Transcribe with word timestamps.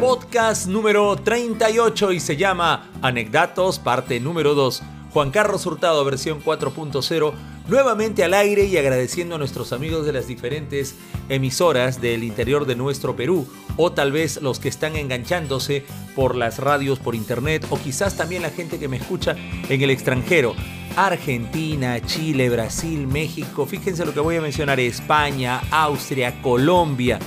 Podcast 0.00 0.66
número 0.66 1.14
38 1.14 2.12
y 2.12 2.20
se 2.20 2.38
llama 2.38 2.88
Anecdatos, 3.02 3.78
parte 3.78 4.18
número 4.18 4.54
2. 4.54 4.82
Juan 5.12 5.30
Carlos 5.30 5.66
Hurtado, 5.66 6.02
versión 6.06 6.42
4.0, 6.42 7.34
nuevamente 7.68 8.24
al 8.24 8.32
aire 8.32 8.64
y 8.64 8.78
agradeciendo 8.78 9.34
a 9.34 9.38
nuestros 9.38 9.74
amigos 9.74 10.06
de 10.06 10.14
las 10.14 10.26
diferentes 10.26 10.94
emisoras 11.28 12.00
del 12.00 12.24
interior 12.24 12.64
de 12.64 12.76
nuestro 12.76 13.14
Perú, 13.14 13.46
o 13.76 13.92
tal 13.92 14.10
vez 14.10 14.40
los 14.40 14.58
que 14.58 14.70
están 14.70 14.96
enganchándose 14.96 15.84
por 16.16 16.34
las 16.34 16.58
radios, 16.58 16.98
por 16.98 17.14
internet, 17.14 17.66
o 17.68 17.78
quizás 17.78 18.16
también 18.16 18.40
la 18.40 18.50
gente 18.50 18.78
que 18.78 18.88
me 18.88 18.96
escucha 18.96 19.36
en 19.68 19.82
el 19.82 19.90
extranjero. 19.90 20.54
Argentina, 20.96 22.00
Chile, 22.00 22.48
Brasil, 22.48 23.06
México, 23.06 23.66
fíjense 23.66 24.06
lo 24.06 24.14
que 24.14 24.20
voy 24.20 24.36
a 24.36 24.40
mencionar, 24.40 24.80
España, 24.80 25.60
Austria, 25.70 26.40
Colombia. 26.40 27.18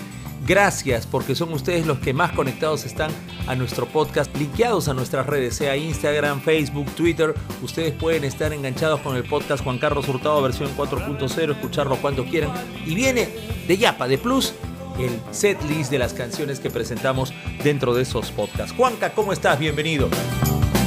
Gracias 0.45 1.07
porque 1.07 1.35
son 1.35 1.53
ustedes 1.53 1.85
los 1.85 1.99
que 1.99 2.13
más 2.13 2.33
conectados 2.33 2.83
están 2.83 3.11
a 3.47 3.55
nuestro 3.55 3.85
podcast, 3.85 4.35
linkeados 4.35 4.89
a 4.89 4.93
nuestras 4.93 5.25
redes, 5.25 5.55
sea 5.55 5.77
Instagram, 5.77 6.41
Facebook, 6.41 6.87
Twitter. 6.95 7.33
Ustedes 7.61 7.93
pueden 7.93 8.25
estar 8.25 8.51
enganchados 8.51 8.99
con 8.99 9.15
el 9.15 9.23
podcast 9.23 9.63
Juan 9.63 9.79
Carlos 9.79 10.07
Hurtado 10.09 10.41
versión 10.41 10.69
4.0, 10.75 11.51
escucharlo 11.51 11.95
cuando 11.95 12.25
quieran. 12.25 12.51
Y 12.85 12.93
viene 12.93 13.29
de 13.67 13.77
Yapa, 13.77 14.09
de 14.09 14.17
Plus, 14.17 14.53
el 14.99 15.17
set 15.31 15.61
list 15.63 15.89
de 15.89 15.99
las 15.99 16.13
canciones 16.13 16.59
que 16.59 16.69
presentamos 16.69 17.33
dentro 17.63 17.93
de 17.93 18.01
esos 18.01 18.29
podcasts. 18.31 18.75
Juanca, 18.75 19.13
¿cómo 19.13 19.31
estás? 19.31 19.57
Bienvenido. 19.57 20.09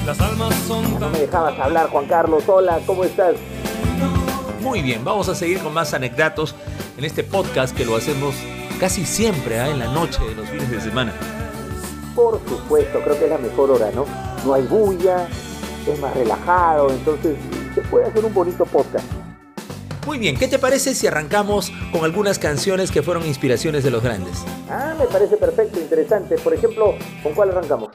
Las 0.04 0.20
almas 0.20 0.54
son 0.68 1.00
No 1.00 1.08
me 1.08 1.20
dejabas 1.20 1.58
hablar, 1.58 1.88
Juan 1.88 2.06
Carlos. 2.06 2.44
Hola, 2.46 2.78
¿cómo 2.84 3.04
estás? 3.04 3.36
Muy 4.60 4.82
bien, 4.82 5.02
vamos 5.02 5.30
a 5.30 5.34
seguir 5.34 5.60
con 5.60 5.72
más 5.72 5.94
anécdotas 5.94 6.54
en 6.98 7.06
este 7.06 7.24
podcast 7.24 7.74
que 7.74 7.86
lo 7.86 7.96
hacemos 7.96 8.34
casi 8.76 9.04
siempre 9.04 9.58
¿ah? 9.58 9.68
en 9.68 9.78
la 9.78 9.86
noche 9.86 10.22
de 10.24 10.34
los 10.34 10.48
fines 10.48 10.70
de 10.70 10.80
semana. 10.80 11.12
Por 12.14 12.40
supuesto, 12.48 13.00
creo 13.02 13.18
que 13.18 13.24
es 13.24 13.30
la 13.30 13.38
mejor 13.38 13.70
hora, 13.70 13.90
¿no? 13.94 14.06
No 14.44 14.54
hay 14.54 14.62
bulla, 14.62 15.28
es 15.86 15.98
más 16.00 16.14
relajado, 16.14 16.90
entonces 16.90 17.36
se 17.74 17.82
puede 17.82 18.06
hacer 18.06 18.24
un 18.24 18.32
bonito 18.32 18.64
podcast. 18.64 19.04
Muy 20.06 20.18
bien, 20.18 20.36
¿qué 20.38 20.46
te 20.46 20.58
parece 20.60 20.94
si 20.94 21.08
arrancamos 21.08 21.72
con 21.90 22.04
algunas 22.04 22.38
canciones 22.38 22.92
que 22.92 23.02
fueron 23.02 23.26
inspiraciones 23.26 23.82
de 23.82 23.90
los 23.90 24.02
grandes? 24.02 24.44
Ah, 24.70 24.94
me 24.96 25.06
parece 25.06 25.36
perfecto, 25.36 25.80
interesante. 25.80 26.38
Por 26.38 26.54
ejemplo, 26.54 26.94
¿con 27.24 27.34
cuál 27.34 27.50
arrancamos? 27.50 27.90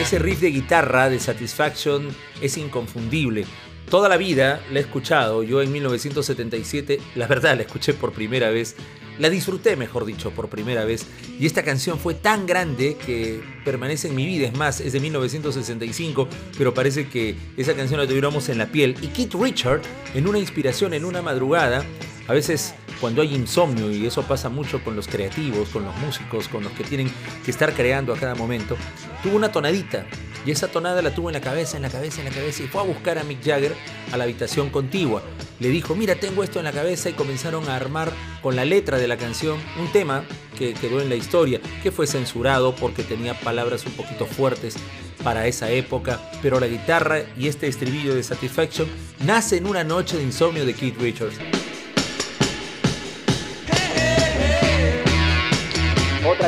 Ese 0.00 0.18
riff 0.18 0.40
de 0.40 0.50
guitarra 0.50 1.08
de 1.08 1.20
Satisfaction 1.20 2.08
es 2.40 2.56
inconfundible. 2.58 3.46
Toda 3.88 4.08
la 4.08 4.16
vida 4.16 4.60
la 4.72 4.80
he 4.80 4.82
escuchado, 4.82 5.44
yo 5.44 5.62
en 5.62 5.70
1977, 5.70 6.98
la 7.14 7.28
verdad 7.28 7.54
la 7.54 7.62
escuché 7.62 7.94
por 7.94 8.12
primera 8.12 8.50
vez, 8.50 8.74
la 9.20 9.30
disfruté 9.30 9.76
mejor 9.76 10.04
dicho 10.04 10.32
por 10.32 10.48
primera 10.48 10.84
vez, 10.84 11.06
y 11.38 11.46
esta 11.46 11.62
canción 11.62 11.98
fue 12.00 12.14
tan 12.14 12.46
grande 12.46 12.96
que 12.96 13.40
permanece 13.64 14.08
en 14.08 14.16
mi 14.16 14.26
vida, 14.26 14.48
es 14.48 14.56
más, 14.56 14.80
es 14.80 14.92
de 14.92 14.98
1965, 14.98 16.28
pero 16.58 16.74
parece 16.74 17.08
que 17.08 17.36
esa 17.56 17.74
canción 17.74 18.00
la 18.00 18.08
tuviéramos 18.08 18.48
en 18.48 18.58
la 18.58 18.66
piel, 18.66 18.96
y 19.02 19.06
Keith 19.06 19.34
Richard, 19.34 19.82
en 20.14 20.26
una 20.26 20.40
inspiración, 20.40 20.92
en 20.92 21.04
una 21.04 21.22
madrugada, 21.22 21.84
a 22.26 22.32
veces 22.32 22.74
cuando 23.00 23.22
hay 23.22 23.34
insomnio, 23.34 23.90
y 23.90 24.06
eso 24.06 24.22
pasa 24.22 24.48
mucho 24.48 24.82
con 24.82 24.96
los 24.96 25.06
creativos, 25.08 25.68
con 25.68 25.84
los 25.84 25.96
músicos, 25.96 26.48
con 26.48 26.64
los 26.64 26.72
que 26.72 26.84
tienen 26.84 27.10
que 27.44 27.50
estar 27.50 27.72
creando 27.74 28.12
a 28.12 28.16
cada 28.16 28.34
momento, 28.34 28.76
tuvo 29.22 29.36
una 29.36 29.52
tonadita. 29.52 30.06
Y 30.46 30.52
esa 30.52 30.68
tonada 30.68 31.02
la 31.02 31.12
tuvo 31.12 31.28
en 31.28 31.32
la 31.32 31.40
cabeza, 31.40 31.76
en 31.76 31.82
la 31.82 31.90
cabeza, 31.90 32.20
en 32.20 32.28
la 32.28 32.30
cabeza. 32.30 32.62
Y 32.62 32.68
fue 32.68 32.80
a 32.80 32.84
buscar 32.84 33.18
a 33.18 33.24
Mick 33.24 33.44
Jagger 33.44 33.74
a 34.12 34.16
la 34.16 34.22
habitación 34.22 34.70
contigua. 34.70 35.20
Le 35.58 35.70
dijo, 35.70 35.96
mira, 35.96 36.14
tengo 36.14 36.44
esto 36.44 36.60
en 36.60 36.66
la 36.66 36.72
cabeza. 36.72 37.10
Y 37.10 37.14
comenzaron 37.14 37.68
a 37.68 37.74
armar 37.74 38.12
con 38.42 38.54
la 38.54 38.64
letra 38.64 38.96
de 38.96 39.08
la 39.08 39.16
canción 39.16 39.58
un 39.76 39.90
tema 39.90 40.24
que 40.56 40.72
quedó 40.74 41.00
en 41.00 41.08
la 41.08 41.16
historia, 41.16 41.60
que 41.82 41.90
fue 41.90 42.06
censurado 42.06 42.76
porque 42.76 43.02
tenía 43.02 43.34
palabras 43.40 43.86
un 43.86 43.92
poquito 43.94 44.24
fuertes 44.24 44.76
para 45.24 45.48
esa 45.48 45.68
época. 45.72 46.20
Pero 46.42 46.60
la 46.60 46.68
guitarra 46.68 47.22
y 47.36 47.48
este 47.48 47.66
estribillo 47.66 48.14
de 48.14 48.22
Satisfaction 48.22 48.86
nace 49.24 49.56
en 49.56 49.66
una 49.66 49.82
noche 49.82 50.16
de 50.16 50.22
insomnio 50.22 50.64
de 50.64 50.74
Keith 50.74 50.96
Richards. 51.00 51.40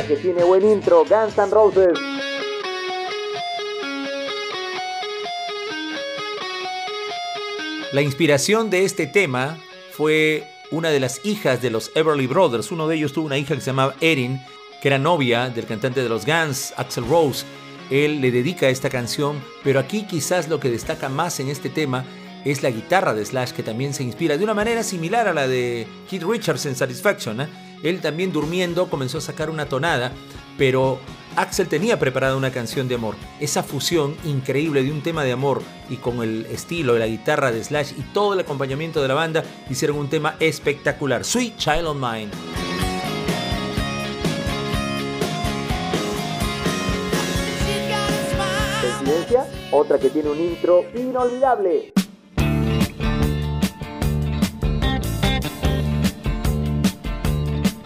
Que 0.07 0.15
tiene 0.15 0.43
buen 0.43 0.67
intro, 0.67 1.03
Guns 1.03 1.37
N' 1.37 1.51
Roses. 1.51 1.99
La 7.91 8.01
inspiración 8.01 8.69
de 8.69 8.85
este 8.85 9.07
tema 9.07 9.57
fue 9.91 10.47
una 10.71 10.89
de 10.89 10.99
las 10.99 11.23
hijas 11.25 11.61
de 11.61 11.69
los 11.69 11.91
Everly 11.95 12.27
Brothers. 12.27 12.71
Uno 12.71 12.87
de 12.87 12.95
ellos 12.95 13.13
tuvo 13.13 13.25
una 13.25 13.37
hija 13.37 13.53
que 13.53 13.61
se 13.61 13.67
llamaba 13.67 13.93
Erin, 13.99 14.41
que 14.81 14.87
era 14.87 14.97
novia 14.97 15.49
del 15.49 15.65
cantante 15.65 16.01
de 16.01 16.09
los 16.09 16.25
Guns, 16.25 16.73
Axel 16.77 17.05
Rose. 17.07 17.45
Él 17.91 18.21
le 18.21 18.31
dedica 18.31 18.69
esta 18.69 18.89
canción, 18.89 19.43
pero 19.63 19.79
aquí 19.79 20.07
quizás 20.07 20.47
lo 20.47 20.59
que 20.59 20.71
destaca 20.71 21.09
más 21.09 21.39
en 21.39 21.49
este 21.49 21.69
tema 21.69 22.05
es 22.45 22.63
la 22.63 22.71
guitarra 22.71 23.13
de 23.13 23.25
Slash, 23.25 23.51
que 23.51 23.63
también 23.63 23.93
se 23.93 24.03
inspira 24.03 24.37
de 24.37 24.45
una 24.45 24.53
manera 24.53 24.81
similar 24.81 25.27
a 25.27 25.33
la 25.33 25.47
de 25.47 25.85
Keith 26.09 26.23
Richards 26.23 26.65
en 26.65 26.75
Satisfaction. 26.75 27.41
¿eh? 27.41 27.68
Él 27.83 28.01
también 28.01 28.31
durmiendo 28.31 28.89
comenzó 28.89 29.19
a 29.19 29.21
sacar 29.21 29.49
una 29.49 29.67
tonada, 29.67 30.11
pero 30.57 30.99
Axel 31.35 31.67
tenía 31.67 31.99
preparada 31.99 32.35
una 32.35 32.51
canción 32.51 32.87
de 32.87 32.95
amor. 32.95 33.15
Esa 33.39 33.63
fusión 33.63 34.15
increíble 34.25 34.83
de 34.83 34.91
un 34.91 35.01
tema 35.01 35.23
de 35.23 35.31
amor 35.31 35.61
y 35.89 35.97
con 35.97 36.21
el 36.21 36.45
estilo 36.47 36.93
de 36.93 36.99
la 36.99 37.07
guitarra 37.07 37.51
de 37.51 37.63
Slash 37.63 37.93
y 37.97 38.01
todo 38.13 38.33
el 38.33 38.39
acompañamiento 38.39 39.01
de 39.01 39.07
la 39.07 39.13
banda 39.13 39.43
hicieron 39.69 39.97
un 39.97 40.09
tema 40.09 40.35
espectacular. 40.39 41.23
Sweet 41.23 41.57
Child 41.57 41.85
of 41.85 41.97
Mine. 41.97 42.31
otra 49.71 49.99
que 49.99 50.09
tiene 50.09 50.29
un 50.29 50.39
intro 50.39 50.85
inolvidable. 50.95 51.93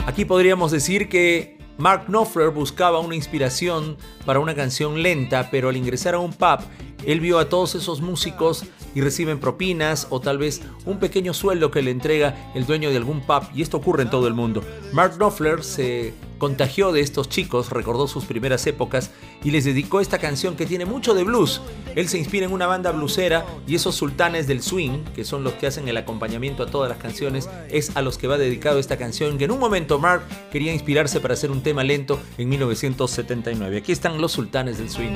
Aquí 0.06 0.26
podríamos 0.26 0.72
decir 0.72 1.08
que 1.08 1.58
Mark 1.78 2.08
Knopfler 2.08 2.50
buscaba 2.50 3.00
una 3.00 3.16
inspiración 3.16 3.98
para 4.26 4.42
una 4.42 4.54
canción 4.54 5.02
lenta, 5.02 5.50
pero 5.50 5.70
al 5.70 5.78
ingresar 5.78 6.14
a 6.14 6.20
un 6.20 6.34
pub, 6.34 6.60
él 7.06 7.22
vio 7.22 7.40
a 7.40 7.48
todos 7.48 7.76
esos 7.76 8.02
músicos 8.02 8.66
y 8.96 9.02
reciben 9.02 9.40
propinas 9.40 10.08
o 10.10 10.20
tal 10.20 10.38
vez 10.38 10.62
un 10.86 11.00
pequeño 11.00 11.34
sueldo 11.34 11.72
que 11.72 11.82
le 11.82 11.92
entrega 11.92 12.52
el 12.56 12.66
dueño 12.66 12.90
de 12.90 12.98
algún 12.98 13.22
pub 13.22 13.44
y 13.54 13.62
esto 13.62 13.78
ocurre 13.78 14.04
en 14.04 14.10
todo 14.10 14.28
el 14.28 14.34
mundo. 14.34 14.64
Mark 14.92 15.18
Knopfler 15.18 15.64
se 15.64 16.14
contagió 16.38 16.92
de 16.92 17.00
estos 17.00 17.30
chicos, 17.30 17.70
recordó 17.70 18.06
sus 18.06 18.26
primeras 18.26 18.68
épocas 18.68 19.12
y 19.46 19.52
les 19.52 19.64
dedicó 19.64 20.02
esta 20.02 20.18
canción 20.18 20.58
que 20.58 20.66
tiene 20.66 20.84
mucho 20.84 21.14
de 21.14 21.24
blues. 21.24 21.62
Él 21.96 22.10
se 22.10 22.18
inspira 22.18 22.46
en 22.46 22.52
una 22.52 22.68
banda 22.68 22.92
bluesera 22.92 23.46
y 23.66 23.76
esos 23.76 23.96
sultanes 23.96 24.46
del 24.46 24.62
swing, 24.62 25.06
que 25.16 25.24
son 25.24 25.46
los 25.46 25.54
que 25.54 25.68
hacen 25.68 25.88
el 25.88 25.96
acompañamiento 25.96 26.64
a 26.64 26.66
todas 26.66 26.90
las 26.90 26.98
canciones, 26.98 27.50
es 27.70 27.96
a 27.96 28.02
los 28.02 28.18
que 28.18 28.28
va 28.28 28.38
dedicado 28.38 28.80
esta 28.80 28.98
canción 28.98 29.38
que 29.38 29.46
en 29.46 29.52
un 29.52 29.60
momento 29.60 30.00
Mark 30.00 30.24
quería 30.52 30.74
inspirarse 30.74 31.22
para 31.22 31.34
hacer 31.34 31.50
un 31.50 31.64
tema 31.64 31.84
lento 31.84 32.20
en 32.38 32.50
1979. 32.50 33.78
Aquí 33.78 33.94
están 33.94 34.20
los 34.20 34.34
sultanes 34.34 34.80
del 34.80 34.90
swing. 34.90 35.16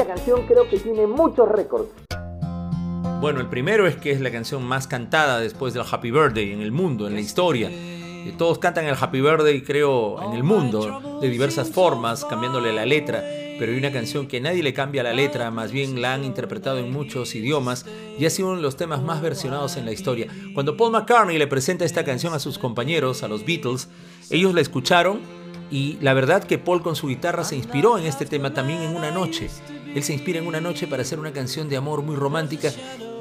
Esta 0.00 0.14
canción 0.14 0.46
creo 0.46 0.66
que 0.66 0.78
tiene 0.78 1.06
muchos 1.06 1.46
récords. 1.46 1.90
Bueno, 3.20 3.40
el 3.40 3.48
primero 3.48 3.86
es 3.86 3.96
que 3.96 4.10
es 4.12 4.22
la 4.22 4.32
canción 4.32 4.64
más 4.64 4.86
cantada 4.86 5.40
después 5.40 5.74
del 5.74 5.82
Happy 5.82 6.10
Birthday 6.10 6.54
en 6.54 6.62
el 6.62 6.72
mundo, 6.72 7.06
en 7.06 7.12
la 7.12 7.20
historia. 7.20 7.68
Eh, 7.70 8.32
todos 8.38 8.58
cantan 8.58 8.86
el 8.86 8.96
Happy 8.98 9.20
Birthday, 9.20 9.60
creo, 9.60 10.22
en 10.22 10.32
el 10.32 10.42
mundo, 10.42 11.18
de 11.20 11.28
diversas 11.28 11.70
formas, 11.70 12.24
cambiándole 12.24 12.72
la 12.72 12.86
letra. 12.86 13.22
Pero 13.58 13.72
hay 13.72 13.76
una 13.76 13.92
canción 13.92 14.26
que 14.26 14.40
nadie 14.40 14.62
le 14.62 14.72
cambia 14.72 15.02
la 15.02 15.12
letra, 15.12 15.50
más 15.50 15.70
bien 15.70 16.00
la 16.00 16.14
han 16.14 16.24
interpretado 16.24 16.78
en 16.78 16.90
muchos 16.90 17.34
idiomas 17.34 17.84
y 18.18 18.24
ha 18.24 18.30
sido 18.30 18.48
uno 18.48 18.56
de 18.56 18.62
los 18.62 18.78
temas 18.78 19.02
más 19.02 19.20
versionados 19.20 19.76
en 19.76 19.84
la 19.84 19.92
historia. 19.92 20.28
Cuando 20.54 20.78
Paul 20.78 20.92
McCartney 20.92 21.36
le 21.36 21.46
presenta 21.46 21.84
esta 21.84 22.04
canción 22.04 22.32
a 22.32 22.38
sus 22.38 22.58
compañeros, 22.58 23.22
a 23.22 23.28
los 23.28 23.44
Beatles, 23.44 23.90
ellos 24.30 24.54
la 24.54 24.62
escucharon 24.62 25.20
y 25.70 25.98
la 26.00 26.14
verdad 26.14 26.42
que 26.42 26.56
Paul 26.56 26.80
con 26.80 26.96
su 26.96 27.08
guitarra 27.08 27.44
se 27.44 27.54
inspiró 27.56 27.98
en 27.98 28.06
este 28.06 28.24
tema 28.24 28.54
también 28.54 28.80
en 28.80 28.96
una 28.96 29.10
noche. 29.10 29.50
Él 29.94 30.02
se 30.02 30.12
inspira 30.12 30.38
en 30.38 30.46
una 30.46 30.60
noche 30.60 30.86
para 30.86 31.02
hacer 31.02 31.18
una 31.18 31.32
canción 31.32 31.68
de 31.68 31.76
amor 31.76 32.02
muy 32.02 32.16
romántica 32.16 32.70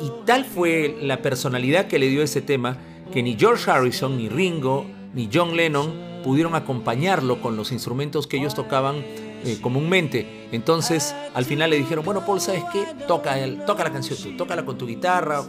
y 0.02 0.26
tal 0.26 0.46
fue 0.46 0.98
la 1.02 1.22
personalidad 1.22 1.88
que 1.88 2.00
le 2.00 2.08
dio 2.08 2.22
ese 2.22 2.42
tema 2.42 2.78
que 3.12 3.24
ni 3.24 3.36
George 3.36 3.70
Harrison, 3.70 4.18
ni 4.18 4.30
Ringo, 4.30 4.86
ni 5.14 5.30
John 5.34 5.56
Lennon 5.56 6.22
pudieron 6.24 6.56
acompañarlo 6.56 7.42
con 7.42 7.56
los 7.56 7.72
instrumentos 7.72 8.28
que 8.28 8.38
ellos 8.38 8.54
tocaban 8.54 8.98
eh, 8.98 9.58
comúnmente. 9.62 10.48
Entonces 10.52 11.16
al 11.34 11.46
final 11.46 11.70
le 11.70 11.78
dijeron, 11.78 12.06
bueno 12.06 12.26
Paul, 12.26 12.40
¿sabes 12.40 12.64
qué? 12.72 12.86
Toca, 13.08 13.36
toca 13.66 13.84
la 13.84 13.92
canción 13.92 14.20
tú, 14.22 14.38
tócala 14.38 14.64
con 14.64 14.78
tu 14.78 14.86
guitarra, 14.86 15.44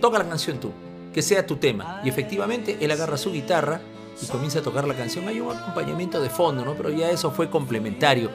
toca 0.00 0.18
la 0.18 0.28
canción 0.28 0.58
tú, 0.60 0.72
que 1.12 1.22
sea 1.22 1.46
tu 1.46 1.56
tema. 1.56 2.00
Y 2.04 2.08
efectivamente 2.08 2.76
él 2.80 2.90
agarra 2.90 3.16
su 3.16 3.32
guitarra 3.32 3.80
y 4.20 4.26
comienza 4.26 4.58
a 4.58 4.62
tocar 4.62 4.86
la 4.86 4.94
canción. 4.94 5.26
Hay 5.28 5.40
un 5.40 5.56
acompañamiento 5.56 6.20
de 6.20 6.28
fondo, 6.28 6.64
¿no? 6.64 6.74
Pero 6.74 6.90
ya 6.90 7.10
eso 7.10 7.30
fue 7.30 7.48
complementario. 7.48 8.30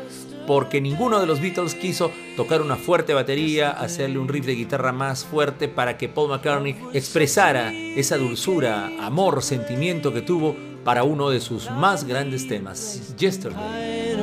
Porque 0.48 0.82
ninguno 0.82 1.20
de 1.20 1.28
los 1.28 1.42
Beatles 1.42 1.76
quiso 1.76 2.12
tocar 2.36 2.62
una 2.62 2.76
fuerte 2.76 3.14
batería, 3.14 3.72
hacerle 3.72 4.20
un 4.20 4.28
riff 4.28 4.46
de 4.46 4.56
guitarra 4.56 4.92
más 4.92 5.26
fuerte 5.26 5.68
para 5.68 5.98
que 5.98 6.10
Paul 6.10 6.30
McCartney 6.30 6.76
expresara 6.94 7.72
esa 7.74 8.18
dulzura, 8.18 8.92
amor, 9.00 9.42
sentimiento 9.42 10.14
que 10.14 10.22
tuvo 10.22 10.56
para 10.84 11.04
uno 11.04 11.30
de 11.30 11.40
sus 11.40 11.72
más 11.72 12.06
grandes 12.06 12.48
temas, 12.48 13.16
Yesterday. 13.18 14.14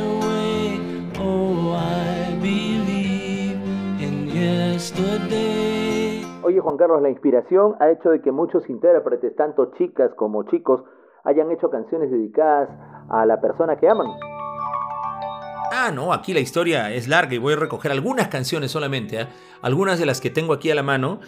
Oye 6.43 6.61
Juan 6.61 6.77
Carlos, 6.77 7.03
la 7.03 7.11
inspiración 7.11 7.77
ha 7.81 7.91
hecho 7.91 8.11
de 8.11 8.21
que 8.23 8.33
muchos 8.33 8.69
intérpretes, 8.69 9.37
tanto 9.37 9.73
chicas 9.79 10.11
como 10.17 10.43
chicos, 10.45 10.83
hayan 11.25 11.51
hecho 11.51 11.71
canciones 11.71 12.11
dedicadas 12.11 12.69
a 13.09 13.27
la 13.27 13.41
persona 13.41 13.77
que 13.77 13.89
aman. 13.89 14.09
Ah, 15.83 15.91
no, 15.91 16.13
aquí 16.13 16.35
la 16.35 16.41
historia 16.41 16.93
es 16.93 17.09
larga 17.09 17.35
y 17.35 17.39
voy 17.39 17.55
a 17.55 17.57
recoger 17.57 17.91
algunas 17.91 18.29
canciones 18.29 18.71
solamente, 18.71 19.19
¿eh? 19.19 19.27
algunas 19.63 19.99
de 19.99 20.05
las 20.05 20.21
que 20.21 20.29
tengo 20.29 20.53
aquí 20.53 20.71
a 20.71 20.75
la 20.75 20.83
mano, 20.83 21.21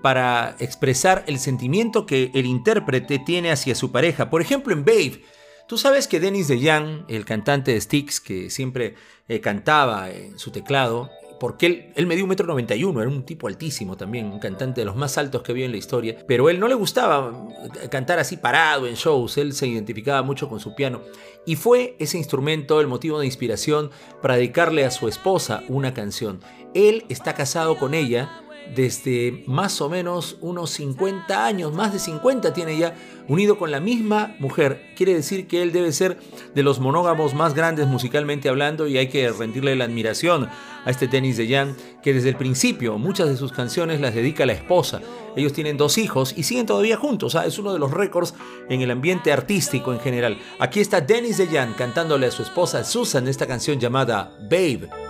para 0.00 0.54
expresar 0.60 1.24
el 1.26 1.40
sentimiento 1.40 2.06
que 2.06 2.30
el 2.32 2.46
intérprete 2.46 3.18
tiene 3.18 3.50
hacia 3.50 3.74
su 3.74 3.90
pareja. 3.90 4.30
Por 4.30 4.40
ejemplo, 4.40 4.72
en 4.72 4.84
Babe, 4.84 5.24
tú 5.66 5.76
sabes 5.76 6.06
que 6.06 6.20
Dennis 6.20 6.46
DeYoung, 6.46 7.06
el 7.08 7.24
cantante 7.24 7.72
de 7.72 7.80
Styx, 7.80 8.20
que 8.20 8.48
siempre 8.48 8.94
eh, 9.26 9.40
cantaba 9.40 10.08
en 10.12 10.38
su 10.38 10.52
teclado, 10.52 11.10
porque 11.38 11.66
él, 11.66 11.92
él 11.94 12.06
medía 12.06 12.24
un 12.24 12.30
metro 12.30 12.46
noventa 12.46 12.74
y 12.74 12.84
uno, 12.84 13.00
era 13.00 13.10
un 13.10 13.24
tipo 13.24 13.48
altísimo 13.48 13.96
también, 13.96 14.26
un 14.26 14.38
cantante 14.38 14.80
de 14.80 14.84
los 14.84 14.96
más 14.96 15.18
altos 15.18 15.42
que 15.42 15.52
había 15.52 15.66
en 15.66 15.72
la 15.72 15.78
historia, 15.78 16.16
pero 16.26 16.48
él 16.48 16.60
no 16.60 16.68
le 16.68 16.74
gustaba 16.74 17.48
cantar 17.90 18.18
así 18.18 18.36
parado 18.36 18.86
en 18.86 18.94
shows, 18.94 19.36
él 19.38 19.52
se 19.52 19.66
identificaba 19.66 20.22
mucho 20.22 20.48
con 20.48 20.60
su 20.60 20.74
piano, 20.74 21.02
y 21.44 21.56
fue 21.56 21.96
ese 21.98 22.18
instrumento 22.18 22.80
el 22.80 22.86
motivo 22.86 23.20
de 23.20 23.26
inspiración 23.26 23.90
para 24.22 24.36
dedicarle 24.36 24.84
a 24.84 24.90
su 24.90 25.08
esposa 25.08 25.62
una 25.68 25.94
canción. 25.94 26.40
Él 26.74 27.04
está 27.08 27.34
casado 27.34 27.78
con 27.78 27.94
ella, 27.94 28.42
desde 28.74 29.44
más 29.46 29.80
o 29.80 29.88
menos 29.88 30.36
unos 30.40 30.70
50 30.70 31.44
años, 31.44 31.72
más 31.72 31.92
de 31.92 31.98
50 31.98 32.52
tiene 32.52 32.78
ya, 32.78 32.94
unido 33.28 33.58
con 33.58 33.70
la 33.70 33.80
misma 33.80 34.36
mujer. 34.38 34.92
Quiere 34.96 35.14
decir 35.14 35.46
que 35.46 35.62
él 35.62 35.72
debe 35.72 35.92
ser 35.92 36.18
de 36.54 36.62
los 36.62 36.80
monógamos 36.80 37.34
más 37.34 37.54
grandes 37.54 37.86
musicalmente 37.86 38.48
hablando 38.48 38.86
y 38.86 38.98
hay 38.98 39.08
que 39.08 39.30
rendirle 39.30 39.76
la 39.76 39.84
admiración 39.84 40.48
a 40.84 40.90
este 40.90 41.08
tenis 41.08 41.36
de 41.36 41.48
Jan, 41.48 41.76
que 42.02 42.14
desde 42.14 42.28
el 42.28 42.36
principio 42.36 42.98
muchas 42.98 43.28
de 43.28 43.36
sus 43.36 43.52
canciones 43.52 44.00
las 44.00 44.14
dedica 44.14 44.44
a 44.44 44.46
la 44.46 44.52
esposa. 44.52 45.00
Ellos 45.36 45.52
tienen 45.52 45.76
dos 45.76 45.98
hijos 45.98 46.32
y 46.36 46.44
siguen 46.44 46.66
todavía 46.66 46.96
juntos. 46.96 47.34
es 47.34 47.58
uno 47.58 47.72
de 47.72 47.78
los 47.78 47.90
récords 47.90 48.34
en 48.68 48.80
el 48.80 48.90
ambiente 48.90 49.32
artístico 49.32 49.92
en 49.92 50.00
general. 50.00 50.38
Aquí 50.58 50.80
está 50.80 51.00
Dennis 51.00 51.38
de 51.38 51.48
Jan 51.48 51.74
cantándole 51.74 52.26
a 52.26 52.30
su 52.30 52.42
esposa 52.42 52.84
Susan 52.84 53.28
esta 53.28 53.46
canción 53.46 53.80
llamada 53.80 54.36
Babe. 54.42 55.05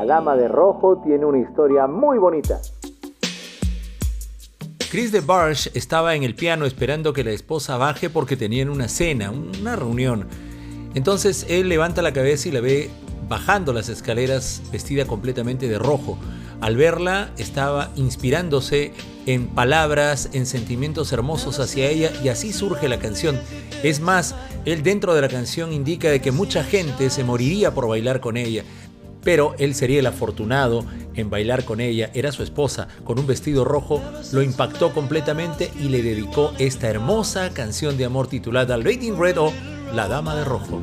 La 0.00 0.06
Dama 0.06 0.34
de 0.34 0.48
Rojo 0.48 1.02
tiene 1.04 1.26
una 1.26 1.40
historia 1.40 1.86
muy 1.86 2.16
bonita. 2.16 2.58
Chris 4.90 5.12
DeBarge 5.12 5.70
estaba 5.74 6.14
en 6.14 6.22
el 6.22 6.34
piano 6.34 6.64
esperando 6.64 7.12
que 7.12 7.22
la 7.22 7.32
esposa 7.32 7.76
baje 7.76 8.08
porque 8.08 8.34
tenían 8.34 8.70
una 8.70 8.88
cena, 8.88 9.30
una 9.30 9.76
reunión. 9.76 10.26
Entonces 10.94 11.44
él 11.50 11.68
levanta 11.68 12.00
la 12.00 12.14
cabeza 12.14 12.48
y 12.48 12.52
la 12.52 12.62
ve 12.62 12.88
bajando 13.28 13.74
las 13.74 13.90
escaleras 13.90 14.62
vestida 14.72 15.04
completamente 15.04 15.68
de 15.68 15.78
rojo. 15.78 16.16
Al 16.62 16.76
verla 16.76 17.30
estaba 17.36 17.90
inspirándose 17.94 18.94
en 19.26 19.48
palabras, 19.48 20.30
en 20.32 20.46
sentimientos 20.46 21.12
hermosos 21.12 21.60
hacia 21.60 21.90
ella 21.90 22.10
y 22.24 22.28
así 22.28 22.54
surge 22.54 22.88
la 22.88 22.98
canción. 22.98 23.38
Es 23.82 24.00
más, 24.00 24.34
él 24.64 24.82
dentro 24.82 25.14
de 25.14 25.20
la 25.20 25.28
canción 25.28 25.74
indica 25.74 26.08
de 26.08 26.22
que 26.22 26.32
mucha 26.32 26.64
gente 26.64 27.10
se 27.10 27.22
moriría 27.22 27.74
por 27.74 27.86
bailar 27.86 28.20
con 28.20 28.38
ella 28.38 28.64
pero 29.22 29.54
él 29.58 29.74
sería 29.74 30.00
el 30.00 30.06
afortunado 30.06 30.84
en 31.14 31.30
bailar 31.30 31.64
con 31.64 31.80
ella, 31.80 32.10
era 32.14 32.32
su 32.32 32.42
esposa, 32.42 32.88
con 33.04 33.18
un 33.18 33.26
vestido 33.26 33.64
rojo, 33.64 34.00
lo 34.32 34.42
impactó 34.42 34.92
completamente 34.92 35.70
y 35.78 35.88
le 35.88 36.02
dedicó 36.02 36.52
esta 36.58 36.88
hermosa 36.88 37.50
canción 37.52 37.96
de 37.96 38.04
amor 38.04 38.28
titulada 38.28 38.76
Lady 38.76 39.08
in 39.08 39.18
Red 39.18 39.38
o 39.38 39.52
La 39.94 40.08
Dama 40.08 40.34
de 40.36 40.44
Rojo. 40.44 40.80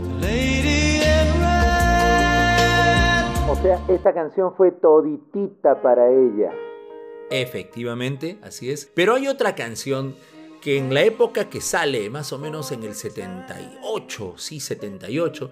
O 3.50 3.56
sea, 3.62 3.82
esta 3.88 4.14
canción 4.14 4.54
fue 4.56 4.72
toditita 4.72 5.82
para 5.82 6.10
ella. 6.10 6.52
Efectivamente, 7.30 8.38
así 8.44 8.70
es. 8.70 8.92
Pero 8.94 9.16
hay 9.16 9.28
otra 9.28 9.56
canción 9.56 10.16
que 10.62 10.78
en 10.78 10.94
la 10.94 11.04
época 11.04 11.50
que 11.50 11.62
sale, 11.62 12.10
más 12.10 12.34
o 12.34 12.38
menos 12.38 12.72
en 12.72 12.84
el 12.84 12.94
78, 12.94 14.34
sí, 14.38 14.60
78, 14.60 15.52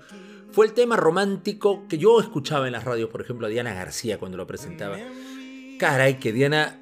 fue 0.56 0.66
el 0.66 0.72
tema 0.72 0.96
romántico 0.96 1.86
que 1.90 1.98
yo 1.98 2.22
escuchaba 2.22 2.66
en 2.66 2.72
las 2.72 2.86
radios, 2.86 3.10
por 3.10 3.20
ejemplo, 3.20 3.46
a 3.46 3.50
Diana 3.50 3.74
García 3.74 4.18
cuando 4.18 4.38
lo 4.38 4.48
presentaba. 4.48 4.98
Caray, 5.78 6.18
que 6.18 6.32
Diana 6.32 6.80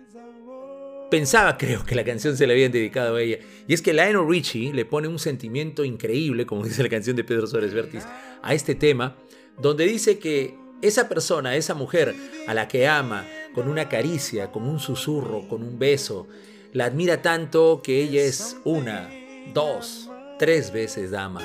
pensaba, 1.09 1.57
creo, 1.57 1.83
que 1.83 1.95
la 1.95 2.03
canción 2.03 2.37
se 2.37 2.45
le 2.45 2.53
habían 2.53 2.71
dedicado 2.71 3.15
a 3.15 3.21
ella. 3.23 3.39
Y 3.67 3.73
es 3.73 3.81
que 3.81 3.91
Lionel 3.91 4.27
Richie 4.29 4.71
le 4.73 4.85
pone 4.85 5.07
un 5.07 5.17
sentimiento 5.17 5.83
increíble, 5.83 6.45
como 6.45 6.63
dice 6.65 6.83
la 6.83 6.89
canción 6.89 7.15
de 7.15 7.23
Pedro 7.23 7.47
Suárez 7.47 7.73
Vértiz, 7.73 8.03
a 8.43 8.53
este 8.53 8.75
tema, 8.75 9.15
donde 9.59 9.87
dice 9.87 10.19
que 10.19 10.55
esa 10.83 11.09
persona, 11.09 11.55
esa 11.55 11.73
mujer 11.73 12.13
a 12.45 12.53
la 12.53 12.67
que 12.67 12.87
ama, 12.87 13.25
con 13.55 13.67
una 13.67 13.89
caricia, 13.89 14.51
con 14.51 14.67
un 14.67 14.79
susurro, 14.79 15.47
con 15.47 15.63
un 15.63 15.79
beso, 15.79 16.27
la 16.73 16.85
admira 16.85 17.23
tanto 17.23 17.81
que 17.83 18.03
ella 18.03 18.21
es 18.21 18.55
una, 18.65 19.09
dos, 19.51 20.11
tres 20.37 20.71
veces 20.71 21.09
dama. 21.09 21.41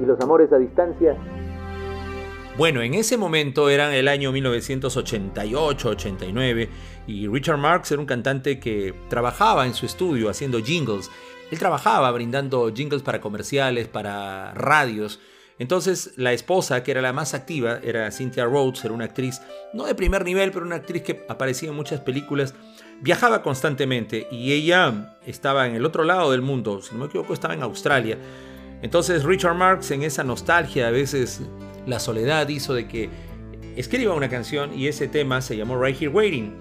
¿Y 0.00 0.04
los 0.04 0.20
amores 0.20 0.52
a 0.52 0.58
distancia? 0.58 1.16
Bueno, 2.58 2.82
en 2.82 2.92
ese 2.94 3.16
momento 3.16 3.70
eran 3.70 3.92
el 3.92 4.08
año 4.08 4.32
1988-89 4.32 6.68
y 7.06 7.28
Richard 7.28 7.56
Marx 7.56 7.92
era 7.92 8.00
un 8.00 8.06
cantante 8.06 8.60
que 8.60 8.92
trabajaba 9.08 9.64
en 9.66 9.72
su 9.72 9.86
estudio 9.86 10.28
haciendo 10.28 10.60
jingles. 10.60 11.10
Él 11.50 11.58
trabajaba 11.58 12.10
brindando 12.10 12.70
jingles 12.74 13.00
para 13.02 13.22
comerciales, 13.22 13.88
para 13.88 14.52
radios 14.54 15.18
entonces 15.60 16.14
la 16.16 16.32
esposa, 16.32 16.82
que 16.82 16.90
era 16.90 17.02
la 17.02 17.12
más 17.12 17.34
activa, 17.34 17.80
era 17.84 18.10
Cynthia 18.10 18.46
Rhodes, 18.46 18.82
era 18.82 18.94
una 18.94 19.04
actriz, 19.04 19.42
no 19.74 19.84
de 19.84 19.94
primer 19.94 20.24
nivel, 20.24 20.52
pero 20.52 20.64
una 20.64 20.76
actriz 20.76 21.02
que 21.02 21.22
aparecía 21.28 21.68
en 21.68 21.74
muchas 21.76 22.00
películas, 22.00 22.54
viajaba 23.02 23.42
constantemente 23.42 24.26
y 24.30 24.52
ella 24.52 25.18
estaba 25.26 25.66
en 25.66 25.74
el 25.74 25.84
otro 25.84 26.04
lado 26.04 26.30
del 26.30 26.40
mundo, 26.40 26.80
si 26.80 26.94
no 26.94 27.00
me 27.00 27.06
equivoco 27.06 27.34
estaba 27.34 27.52
en 27.52 27.62
Australia. 27.62 28.16
Entonces 28.80 29.22
Richard 29.22 29.54
Marx 29.54 29.90
en 29.90 30.02
esa 30.02 30.24
nostalgia, 30.24 30.88
a 30.88 30.90
veces 30.90 31.42
la 31.86 32.00
soledad 32.00 32.48
hizo 32.48 32.72
de 32.72 32.88
que 32.88 33.10
escriba 33.76 34.14
una 34.14 34.30
canción 34.30 34.72
y 34.72 34.86
ese 34.86 35.08
tema 35.08 35.42
se 35.42 35.58
llamó 35.58 35.78
Right 35.78 36.00
Here 36.00 36.08
Waiting. 36.08 36.56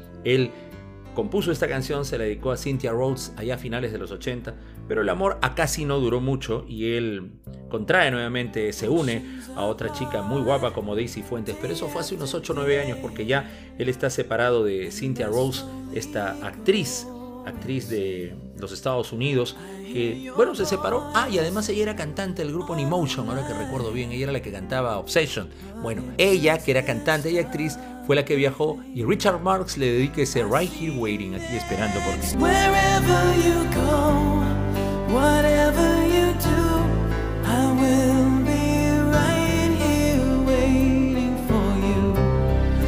Compuso 1.13 1.51
esta 1.51 1.68
canción, 1.68 2.06
se 2.06 2.18
la 2.18 2.24
dedicó 2.24 2.51
a 2.51 2.58
Cynthia 2.58 2.92
Rhodes 2.92 3.34
allá 3.38 3.56
a 3.56 3.58
finales 3.58 3.92
de 3.92 3.98
los 3.98 4.12
80, 4.12 4.56
pero 4.88 5.01
el 5.01 5.10
amor 5.10 5.38
a 5.42 5.56
casi 5.56 5.86
no 5.86 6.00
duró 6.00 6.22
mucho 6.22 6.66
y 6.68 6.94
él 6.94 7.32
contrae 7.70 8.12
nuevamente, 8.12 8.74
se 8.74 8.89
une 8.89 9.42
a 9.56 9.66
otra 9.66 9.92
chica 9.92 10.22
muy 10.22 10.42
guapa 10.42 10.74
como 10.74 10.96
Daisy 10.96 11.22
Fuentes, 11.22 11.56
pero 11.62 11.74
eso 11.74 11.88
fue 11.88 12.01
hace 12.01 12.16
unos 12.16 12.34
8 12.34 12.54
o 12.54 12.56
9 12.56 12.82
años 12.82 12.98
porque 13.01 13.25
ya 13.25 13.50
él 13.78 13.89
está 13.89 14.10
separado 14.10 14.63
de 14.63 14.92
Cynthia 14.92 15.28
Rose, 15.28 15.63
esta 15.94 16.32
actriz, 16.46 17.06
actriz 17.46 17.89
de 17.89 18.36
los 18.58 18.72
Estados 18.72 19.12
Unidos, 19.12 19.56
que 19.94 20.32
bueno, 20.36 20.56
se 20.56 20.66
separó. 20.66 21.10
Ah, 21.13 21.28
y 21.30 21.39
además 21.39 21.68
ella 21.70 21.84
era 21.84 21.96
cantante 21.96 22.44
del 22.44 22.54
grupo 22.54 22.75
Emotion, 22.75 23.28
ahora 23.30 23.48
que 23.48 23.54
recuerdo 23.54 23.92
bien, 23.92 24.12
ella 24.12 24.24
era 24.24 24.32
la 24.32 24.42
que 24.42 24.51
cantaba 24.51 24.98
Obsession. 24.98 25.50
Bueno, 25.82 26.04
ella, 26.18 26.58
que 26.58 26.72
era 26.72 26.86
cantante 26.86 27.32
y 27.32 27.38
actriz, 27.38 27.78
fue 28.10 28.16
la 28.16 28.25
que 28.25 28.36
viajó 28.36 28.80
y 28.96 29.04
Richard 29.04 29.39
Marx 29.39 29.78
le 29.78 29.86
dedica 29.92 30.24
ese 30.24 30.44
Right 30.44 30.72
Here 30.82 30.98
Waiting, 30.98 31.36
aquí 31.36 31.56
esperando 31.56 32.00
por 32.00 32.16
ti. 32.16 32.30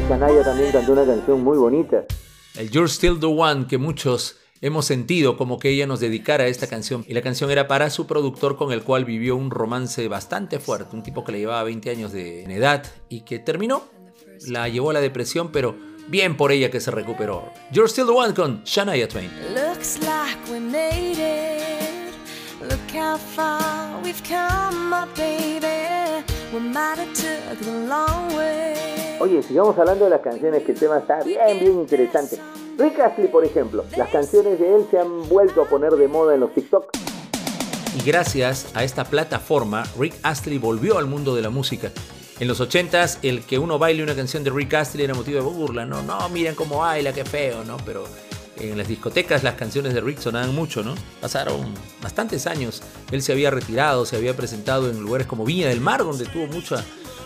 Canalla 0.09 0.43
también 0.43 0.71
cantó 0.71 0.93
una 0.93 1.05
canción 1.05 1.43
muy 1.43 1.59
bonita. 1.59 2.03
El 2.55 2.71
You're 2.71 2.89
Still 2.89 3.19
the 3.19 3.27
One 3.27 3.67
que 3.67 3.77
muchos 3.77 4.37
hemos 4.61 4.85
sentido 4.87 5.37
como 5.37 5.59
que 5.59 5.69
ella 5.69 5.85
nos 5.85 5.99
dedicara 5.99 6.45
a 6.45 6.47
esta 6.47 6.65
canción. 6.65 7.05
Y 7.07 7.13
la 7.13 7.21
canción 7.21 7.51
era 7.51 7.67
para 7.67 7.91
su 7.91 8.07
productor 8.07 8.57
con 8.57 8.71
el 8.71 8.81
cual 8.81 9.05
vivió 9.05 9.35
un 9.35 9.51
romance 9.51 10.07
bastante 10.07 10.59
fuerte, 10.59 10.95
un 10.95 11.03
tipo 11.03 11.23
que 11.23 11.33
le 11.33 11.37
llevaba 11.37 11.61
20 11.61 11.91
años 11.91 12.11
de 12.11 12.41
edad 12.45 12.83
y 13.07 13.21
que 13.21 13.37
terminó. 13.37 14.00
La 14.47 14.67
llevó 14.69 14.89
a 14.89 14.93
la 14.93 15.01
depresión, 15.01 15.51
pero 15.51 15.75
bien 16.07 16.37
por 16.37 16.51
ella 16.51 16.71
que 16.71 16.79
se 16.79 16.91
recuperó. 16.91 17.51
You're 17.71 17.89
Still 17.89 18.07
the 18.07 18.11
One 18.11 18.33
con 18.33 18.63
Shania 18.63 19.07
Twain. 19.07 19.29
Looks 19.53 19.99
like 19.99 20.37
we 20.51 20.59
made 20.59 21.17
it. 21.17 22.13
Look 22.61 22.95
how 22.95 23.17
far 23.17 24.01
we've 24.03 24.21
come, 24.23 24.89
my 24.89 25.05
baby. 25.15 25.91
Oye, 29.19 29.41
sigamos 29.41 29.77
hablando 29.77 30.03
de 30.03 30.09
las 30.09 30.19
canciones, 30.19 30.63
que 30.63 30.73
el 30.73 30.79
tema 30.79 30.97
está 30.97 31.23
bien, 31.23 31.59
bien 31.59 31.79
interesante. 31.79 32.37
Rick 32.77 32.99
Astley, 32.99 33.29
por 33.29 33.45
ejemplo, 33.45 33.85
las 33.95 34.09
canciones 34.09 34.59
de 34.59 34.75
él 34.75 34.85
se 34.91 34.99
han 34.99 35.29
vuelto 35.29 35.61
a 35.61 35.65
poner 35.69 35.93
de 35.93 36.09
moda 36.09 36.33
en 36.33 36.41
los 36.41 36.53
TikTok. 36.53 36.91
Y 37.97 38.03
gracias 38.05 38.67
a 38.73 38.83
esta 38.83 39.05
plataforma, 39.05 39.83
Rick 39.97 40.15
Astley 40.23 40.57
volvió 40.57 40.97
al 40.97 41.07
mundo 41.07 41.35
de 41.35 41.41
la 41.41 41.49
música. 41.49 41.91
En 42.41 42.47
los 42.47 42.59
80s, 42.59 43.19
el 43.21 43.43
que 43.43 43.59
uno 43.59 43.77
baile 43.77 44.01
una 44.01 44.15
canción 44.15 44.43
de 44.43 44.49
Rick 44.49 44.73
Astley 44.73 45.03
era 45.03 45.13
motivo 45.13 45.37
de 45.37 45.45
burla, 45.45 45.85
no, 45.85 46.01
no, 46.01 46.27
miren 46.29 46.55
cómo 46.55 46.79
baila, 46.79 47.13
qué 47.13 47.23
feo, 47.23 47.63
¿no? 47.63 47.77
Pero 47.85 48.03
en 48.57 48.79
las 48.79 48.87
discotecas 48.87 49.43
las 49.43 49.53
canciones 49.53 49.93
de 49.93 50.01
Rick 50.01 50.17
sonaban 50.17 50.55
mucho, 50.55 50.81
¿no? 50.81 50.95
Pasaron 51.21 51.71
bastantes 52.01 52.47
años. 52.47 52.81
Él 53.11 53.21
se 53.21 53.31
había 53.31 53.51
retirado, 53.51 54.07
se 54.07 54.15
había 54.15 54.35
presentado 54.35 54.89
en 54.89 55.01
lugares 55.01 55.27
como 55.27 55.45
Viña 55.45 55.67
del 55.67 55.81
Mar, 55.81 55.99
donde 55.99 56.25
tuvo 56.25 56.47
mucha, 56.47 56.83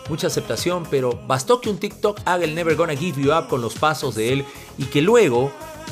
mucha 0.10 0.28
aceptación, 0.28 0.86
pero 0.92 1.18
bastó 1.26 1.62
que 1.62 1.70
un 1.70 1.78
TikTok 1.78 2.20
haga 2.26 2.44
el 2.44 2.54
Never 2.54 2.76
Gonna 2.76 2.98
Give 2.98 3.22
You 3.22 3.32
Up 3.32 3.48
con 3.48 3.62
los 3.62 3.76
pasos 3.76 4.16
de 4.16 4.34
él 4.34 4.46
y 4.78 4.84
que 4.84 5.02
luego 5.02 5.50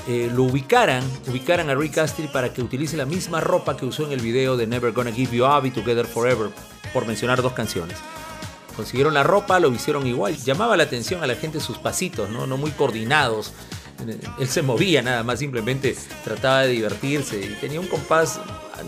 eh, 0.10 0.30
lo 0.36 0.44
ubicaran, 0.44 1.02
ubicaran 1.30 1.70
a 1.70 1.76
Rick 1.76 1.98
Astley 2.00 2.28
para 2.28 2.54
que 2.54 2.62
utilice 2.62 2.98
la 2.98 3.06
misma 3.06 3.40
ropa 3.40 3.78
que 3.78 3.86
usó 3.86 4.06
en 4.06 4.12
el 4.12 4.20
video 4.20 4.58
de 4.58 4.68
Never 4.68 4.92
Gonna 4.92 5.14
Give 5.14 5.38
You 5.38 5.46
Up 5.46 5.66
y 5.66 5.72
Together 5.72 6.08
Forever, 6.08 6.50
por 6.92 7.08
mencionar 7.08 7.42
dos 7.42 7.54
canciones. 7.54 7.98
Consiguieron 8.76 9.14
la 9.14 9.24
ropa, 9.24 9.60
lo 9.60 9.72
hicieron 9.72 10.08
igual. 10.08 10.36
Llamaba 10.38 10.76
la 10.78 10.84
atención 10.84 11.24
a 11.24 11.28
la 11.28 11.36
gente 11.36 11.60
sus 11.60 11.78
pasitos, 11.78 12.30
¿no? 12.30 12.48
No 12.48 12.58
muy 12.58 12.72
coordinados 12.72 13.54
él 14.40 14.48
se 14.48 14.62
movía 14.62 15.02
nada 15.02 15.24
más, 15.24 15.40
simplemente 15.40 15.96
trataba 16.24 16.62
de 16.62 16.70
divertirse 16.70 17.40
y 17.40 17.56
tenía 17.60 17.80
un 17.80 17.88
compás, 17.88 18.40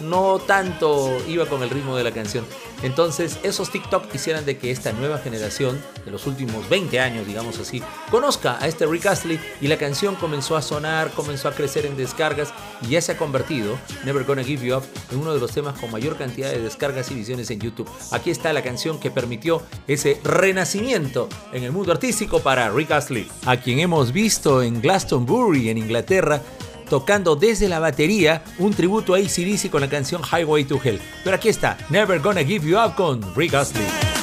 no 0.03 0.39
tanto 0.39 1.17
iba 1.27 1.45
con 1.45 1.63
el 1.63 1.69
ritmo 1.69 1.95
de 1.95 2.03
la 2.03 2.11
canción. 2.11 2.45
Entonces, 2.83 3.39
esos 3.43 3.71
TikTok 3.71 4.09
quisieran 4.11 4.45
de 4.45 4.57
que 4.57 4.69
esta 4.69 4.91
nueva 4.91 5.17
generación, 5.17 5.81
de 6.03 6.11
los 6.11 6.27
últimos 6.27 6.69
20 6.69 6.99
años, 6.99 7.25
digamos 7.25 7.57
así, 7.57 7.81
conozca 8.11 8.57
a 8.59 8.67
este 8.67 8.85
Rick 8.85 9.05
Astley 9.07 9.39
y 9.61 9.67
la 9.67 9.77
canción 9.77 10.15
comenzó 10.15 10.55
a 10.55 10.61
sonar, 10.61 11.11
comenzó 11.11 11.47
a 11.47 11.53
crecer 11.53 11.85
en 11.85 11.97
descargas 11.97 12.53
y 12.81 12.89
ya 12.89 13.01
se 13.01 13.13
ha 13.13 13.17
convertido, 13.17 13.77
Never 14.03 14.23
Gonna 14.23 14.43
Give 14.43 14.65
You 14.65 14.77
Up, 14.77 14.83
en 15.11 15.19
uno 15.19 15.33
de 15.33 15.39
los 15.39 15.51
temas 15.51 15.79
con 15.79 15.89
mayor 15.91 16.17
cantidad 16.17 16.51
de 16.51 16.61
descargas 16.61 17.09
y 17.11 17.15
visiones 17.15 17.49
en 17.49 17.59
YouTube. 17.59 17.89
Aquí 18.11 18.29
está 18.29 18.53
la 18.53 18.61
canción 18.61 18.99
que 18.99 19.09
permitió 19.09 19.63
ese 19.87 20.19
renacimiento 20.23 21.29
en 21.53 21.63
el 21.63 21.71
mundo 21.71 21.91
artístico 21.91 22.39
para 22.39 22.69
Rick 22.69 22.91
Astley, 22.91 23.27
a 23.45 23.57
quien 23.57 23.79
hemos 23.79 24.11
visto 24.11 24.61
en 24.61 24.81
Glastonbury, 24.81 25.69
en 25.69 25.77
Inglaterra, 25.77 26.41
tocando 26.85 27.35
desde 27.35 27.67
la 27.67 27.79
batería 27.79 28.43
un 28.57 28.73
tributo 28.73 29.13
a 29.13 29.17
ACDC 29.17 29.69
con 29.69 29.81
la 29.81 29.89
canción 29.89 30.21
Highway 30.23 30.65
to 30.65 30.79
Hell. 30.83 31.01
Pero 31.23 31.35
aquí 31.35 31.49
está, 31.49 31.77
Never 31.89 32.19
Gonna 32.19 32.43
Give 32.43 32.67
You 32.67 32.77
Up 32.77 32.95
con 32.95 33.21
Rick 33.35 33.53
Astley. 33.53 34.14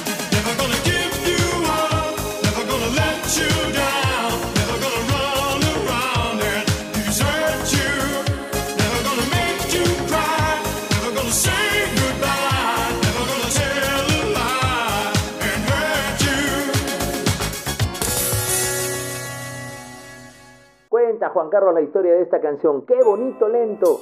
La 21.53 21.81
historia 21.81 22.13
de 22.13 22.23
esta 22.23 22.41
canción. 22.41 22.83
¡Qué 22.83 22.95
bonito 23.05 23.47
lento! 23.47 24.01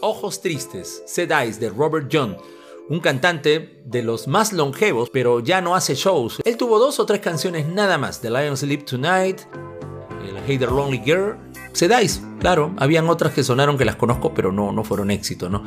Ojos 0.00 0.40
Tristes, 0.40 1.02
Eyes 1.18 1.58
de 1.58 1.70
Robert 1.70 2.08
John, 2.12 2.36
un 2.88 3.00
cantante 3.00 3.82
de 3.84 4.02
los 4.04 4.28
más 4.28 4.52
longevos, 4.52 5.10
pero 5.10 5.40
ya 5.40 5.60
no 5.60 5.74
hace 5.74 5.96
shows. 5.96 6.40
Él 6.44 6.56
tuvo 6.56 6.78
dos 6.78 7.00
o 7.00 7.06
tres 7.06 7.18
canciones 7.18 7.66
nada 7.66 7.98
más, 7.98 8.20
The 8.20 8.30
Lions 8.30 8.60
Sleep 8.60 8.84
Tonight, 8.84 9.40
el 10.24 10.38
Hater 10.46 10.70
Lonely 10.70 10.98
Girl 10.98 11.36
Sedais, 11.76 12.22
claro, 12.40 12.72
habían 12.78 13.06
otras 13.10 13.34
que 13.34 13.44
sonaron 13.44 13.76
que 13.76 13.84
las 13.84 13.96
conozco, 13.96 14.32
pero 14.32 14.50
no, 14.50 14.72
no 14.72 14.82
fueron 14.82 15.10
éxito, 15.10 15.50
¿no? 15.50 15.62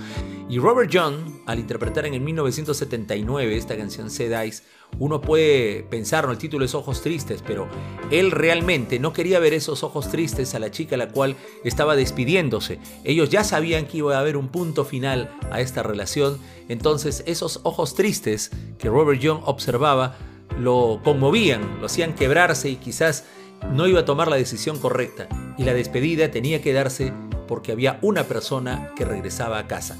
Y 0.49 0.57
Robert 0.57 0.89
John, 0.91 1.41
al 1.45 1.59
interpretar 1.59 2.07
en 2.07 2.15
el 2.15 2.21
1979 2.21 3.55
esta 3.55 3.77
canción 3.77 4.09
Sedais, 4.09 4.63
uno 4.97 5.21
puede 5.21 5.83
pensar, 5.83 6.25
no, 6.25 6.31
el 6.31 6.39
título 6.39 6.65
es 6.65 6.73
Ojos 6.73 7.03
Tristes, 7.03 7.43
pero 7.45 7.67
él 8.09 8.31
realmente 8.31 8.97
no 8.97 9.13
quería 9.13 9.37
ver 9.37 9.53
esos 9.53 9.83
ojos 9.83 10.09
tristes 10.09 10.55
a 10.55 10.59
la 10.59 10.71
chica 10.71 10.95
a 10.95 10.97
la 10.97 11.09
cual 11.09 11.35
estaba 11.63 11.95
despidiéndose. 11.95 12.79
Ellos 13.03 13.29
ya 13.29 13.43
sabían 13.43 13.85
que 13.85 13.97
iba 13.97 14.17
a 14.17 14.19
haber 14.19 14.35
un 14.35 14.47
punto 14.47 14.85
final 14.85 15.29
a 15.51 15.61
esta 15.61 15.83
relación, 15.83 16.39
entonces 16.69 17.21
esos 17.27 17.59
ojos 17.61 17.93
tristes 17.93 18.49
que 18.79 18.89
Robert 18.89 19.21
John 19.23 19.41
observaba 19.45 20.17
lo 20.59 21.01
conmovían, 21.03 21.77
lo 21.79 21.85
hacían 21.85 22.15
quebrarse 22.15 22.71
y 22.71 22.77
quizás 22.77 23.25
no 23.71 23.87
iba 23.87 24.01
a 24.01 24.05
tomar 24.05 24.27
la 24.27 24.35
decisión 24.35 24.79
correcta 24.79 25.27
y 25.57 25.63
la 25.63 25.73
despedida 25.73 26.31
tenía 26.31 26.61
que 26.61 26.73
darse 26.73 27.13
porque 27.47 27.71
había 27.71 27.99
una 28.01 28.23
persona 28.23 28.91
que 28.95 29.05
regresaba 29.05 29.59
a 29.59 29.67
casa. 29.67 29.97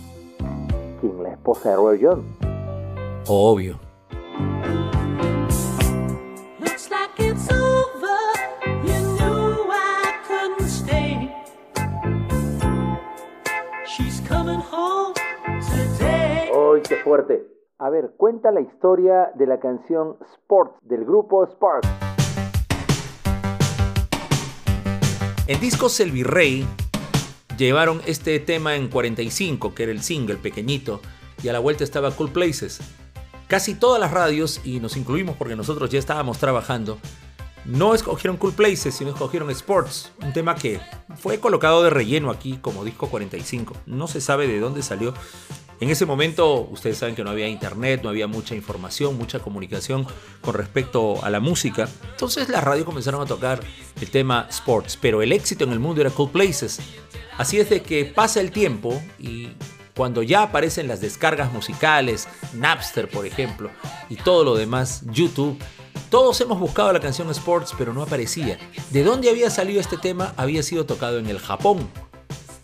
¿Quién? 1.01 1.23
¿La 1.23 1.31
esposa 1.31 1.69
de 1.69 1.75
Roy 1.75 1.99
John? 2.01 2.23
Obvio. 3.27 3.79
¡Ay, 16.51 16.81
qué 16.87 16.95
fuerte! 16.97 17.45
A 17.77 17.89
ver, 17.89 18.13
cuenta 18.17 18.51
la 18.51 18.61
historia 18.61 19.31
de 19.35 19.47
la 19.47 19.59
canción 19.59 20.17
Sports 20.33 20.77
del 20.81 21.05
grupo 21.05 21.45
Sparks. 21.45 22.08
En 25.49 25.59
discos 25.59 25.99
El 25.99 26.11
Virrey 26.11 26.63
llevaron 27.57 28.03
este 28.05 28.39
tema 28.39 28.75
en 28.75 28.87
45, 28.87 29.73
que 29.73 29.81
era 29.81 29.91
el 29.91 30.03
single 30.03 30.35
pequeñito, 30.35 31.01
y 31.41 31.47
a 31.47 31.53
la 31.53 31.57
vuelta 31.57 31.83
estaba 31.83 32.11
Cool 32.11 32.29
Places. 32.29 32.79
Casi 33.47 33.73
todas 33.73 33.99
las 33.99 34.11
radios, 34.11 34.61
y 34.63 34.79
nos 34.79 34.95
incluimos 34.95 35.35
porque 35.37 35.55
nosotros 35.55 35.89
ya 35.89 35.97
estábamos 35.97 36.37
trabajando, 36.37 36.99
no 37.65 37.95
escogieron 37.95 38.37
Cool 38.37 38.53
Places, 38.53 38.93
sino 38.93 39.09
escogieron 39.09 39.49
Sports, 39.49 40.11
un 40.21 40.33
tema 40.33 40.53
que 40.53 40.79
fue 41.17 41.39
colocado 41.39 41.81
de 41.81 41.89
relleno 41.89 42.29
aquí 42.29 42.59
como 42.61 42.85
disco 42.85 43.09
45. 43.09 43.73
No 43.87 44.07
se 44.07 44.21
sabe 44.21 44.47
de 44.47 44.59
dónde 44.59 44.83
salió, 44.83 45.15
en 45.79 45.89
ese 45.89 46.05
momento, 46.05 46.67
ustedes 46.71 46.97
saben 46.97 47.15
que 47.15 47.23
no 47.23 47.29
había 47.29 47.47
internet, 47.47 48.01
no 48.03 48.09
había 48.09 48.27
mucha 48.27 48.53
información, 48.53 49.17
mucha 49.17 49.39
comunicación 49.39 50.05
con 50.41 50.53
respecto 50.53 51.23
a 51.23 51.29
la 51.29 51.39
música. 51.39 51.87
Entonces 52.11 52.49
las 52.49 52.63
radios 52.63 52.85
comenzaron 52.85 53.21
a 53.21 53.25
tocar 53.25 53.61
el 54.01 54.09
tema 54.09 54.47
sports, 54.49 54.97
pero 54.99 55.21
el 55.21 55.31
éxito 55.31 55.63
en 55.63 55.71
el 55.71 55.79
mundo 55.79 56.01
era 56.01 56.09
Cool 56.09 56.31
Places. 56.31 56.79
Así 57.37 57.59
es 57.59 57.69
de 57.69 57.81
que 57.81 58.03
pasa 58.03 58.41
el 58.41 58.51
tiempo 58.51 59.01
y 59.17 59.49
cuando 59.95 60.21
ya 60.21 60.43
aparecen 60.43 60.89
las 60.89 60.99
descargas 60.99 61.53
musicales, 61.53 62.27
Napster 62.53 63.09
por 63.09 63.25
ejemplo, 63.25 63.69
y 64.09 64.17
todo 64.17 64.43
lo 64.43 64.55
demás, 64.55 65.03
YouTube, 65.11 65.57
todos 66.09 66.41
hemos 66.41 66.59
buscado 66.59 66.91
la 66.91 66.99
canción 66.99 67.29
Sports, 67.29 67.73
pero 67.77 67.93
no 67.93 68.01
aparecía. 68.01 68.57
¿De 68.89 69.03
dónde 69.03 69.29
había 69.29 69.49
salido 69.49 69.79
este 69.79 69.97
tema? 69.97 70.33
Había 70.35 70.63
sido 70.63 70.85
tocado 70.85 71.19
en 71.19 71.27
el 71.27 71.39
Japón 71.39 71.89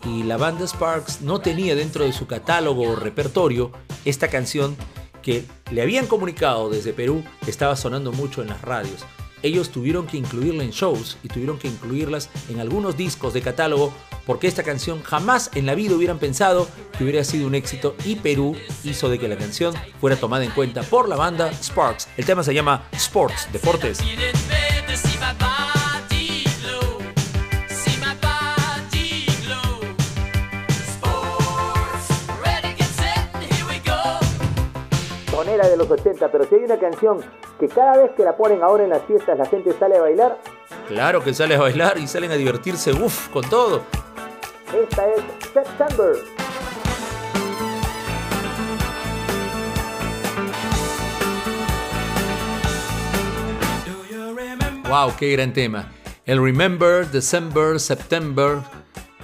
y 0.06 0.22
la 0.22 0.36
banda 0.36 0.66
Sparks 0.66 1.20
no 1.22 1.40
tenía 1.40 1.74
dentro 1.74 2.04
de 2.04 2.12
su 2.12 2.26
catálogo 2.26 2.82
o 2.82 2.96
repertorio 2.96 3.72
esta 4.04 4.28
canción 4.28 4.76
que 5.22 5.44
le 5.70 5.82
habían 5.82 6.06
comunicado 6.06 6.70
desde 6.70 6.92
Perú 6.92 7.24
que 7.44 7.50
estaba 7.50 7.74
sonando 7.76 8.12
mucho 8.12 8.42
en 8.42 8.48
las 8.48 8.62
radios. 8.62 9.04
Ellos 9.42 9.70
tuvieron 9.70 10.06
que 10.06 10.16
incluirla 10.16 10.64
en 10.64 10.70
shows 10.70 11.18
y 11.22 11.28
tuvieron 11.28 11.58
que 11.58 11.68
incluirlas 11.68 12.30
en 12.48 12.60
algunos 12.60 12.96
discos 12.96 13.34
de 13.34 13.42
catálogo 13.42 13.92
porque 14.24 14.46
esta 14.46 14.62
canción 14.62 15.02
jamás 15.02 15.50
en 15.54 15.66
la 15.66 15.74
vida 15.74 15.94
hubieran 15.94 16.18
pensado 16.18 16.68
que 16.96 17.04
hubiera 17.04 17.22
sido 17.22 17.46
un 17.46 17.54
éxito 17.54 17.94
y 18.04 18.16
Perú 18.16 18.56
hizo 18.82 19.08
de 19.08 19.18
que 19.18 19.28
la 19.28 19.36
canción 19.36 19.74
fuera 20.00 20.16
tomada 20.16 20.44
en 20.44 20.50
cuenta 20.52 20.82
por 20.82 21.08
la 21.08 21.16
banda 21.16 21.52
Sparks. 21.52 22.08
El 22.16 22.24
tema 22.24 22.42
se 22.42 22.54
llama 22.54 22.88
Sports, 22.92 23.48
Deportes. 23.52 23.98
Era 35.48 35.68
de 35.68 35.76
los 35.76 35.90
80, 35.90 36.30
pero 36.30 36.44
si 36.44 36.54
hay 36.56 36.64
una 36.64 36.78
canción 36.78 37.20
que 37.58 37.68
cada 37.68 37.96
vez 37.96 38.10
que 38.16 38.24
la 38.24 38.36
ponen 38.36 38.62
ahora 38.62 38.84
en 38.84 38.90
las 38.90 39.02
fiestas 39.04 39.38
la 39.38 39.46
gente 39.46 39.72
sale 39.78 39.96
a 39.96 40.02
bailar. 40.02 40.38
Claro 40.88 41.22
que 41.22 41.34
sale 41.34 41.54
a 41.54 41.60
bailar 41.60 41.98
y 41.98 42.06
salen 42.06 42.30
a 42.30 42.34
divertirse, 42.34 42.92
uff, 42.92 43.28
con 43.28 43.48
todo. 43.48 43.82
Esta 44.74 45.08
es 45.08 45.22
September. 45.52 46.16
Wow, 54.88 55.14
qué 55.18 55.32
gran 55.32 55.52
tema. 55.52 55.92
El 56.26 56.42
Remember, 56.42 57.06
December, 57.10 57.80
September. 57.80 58.58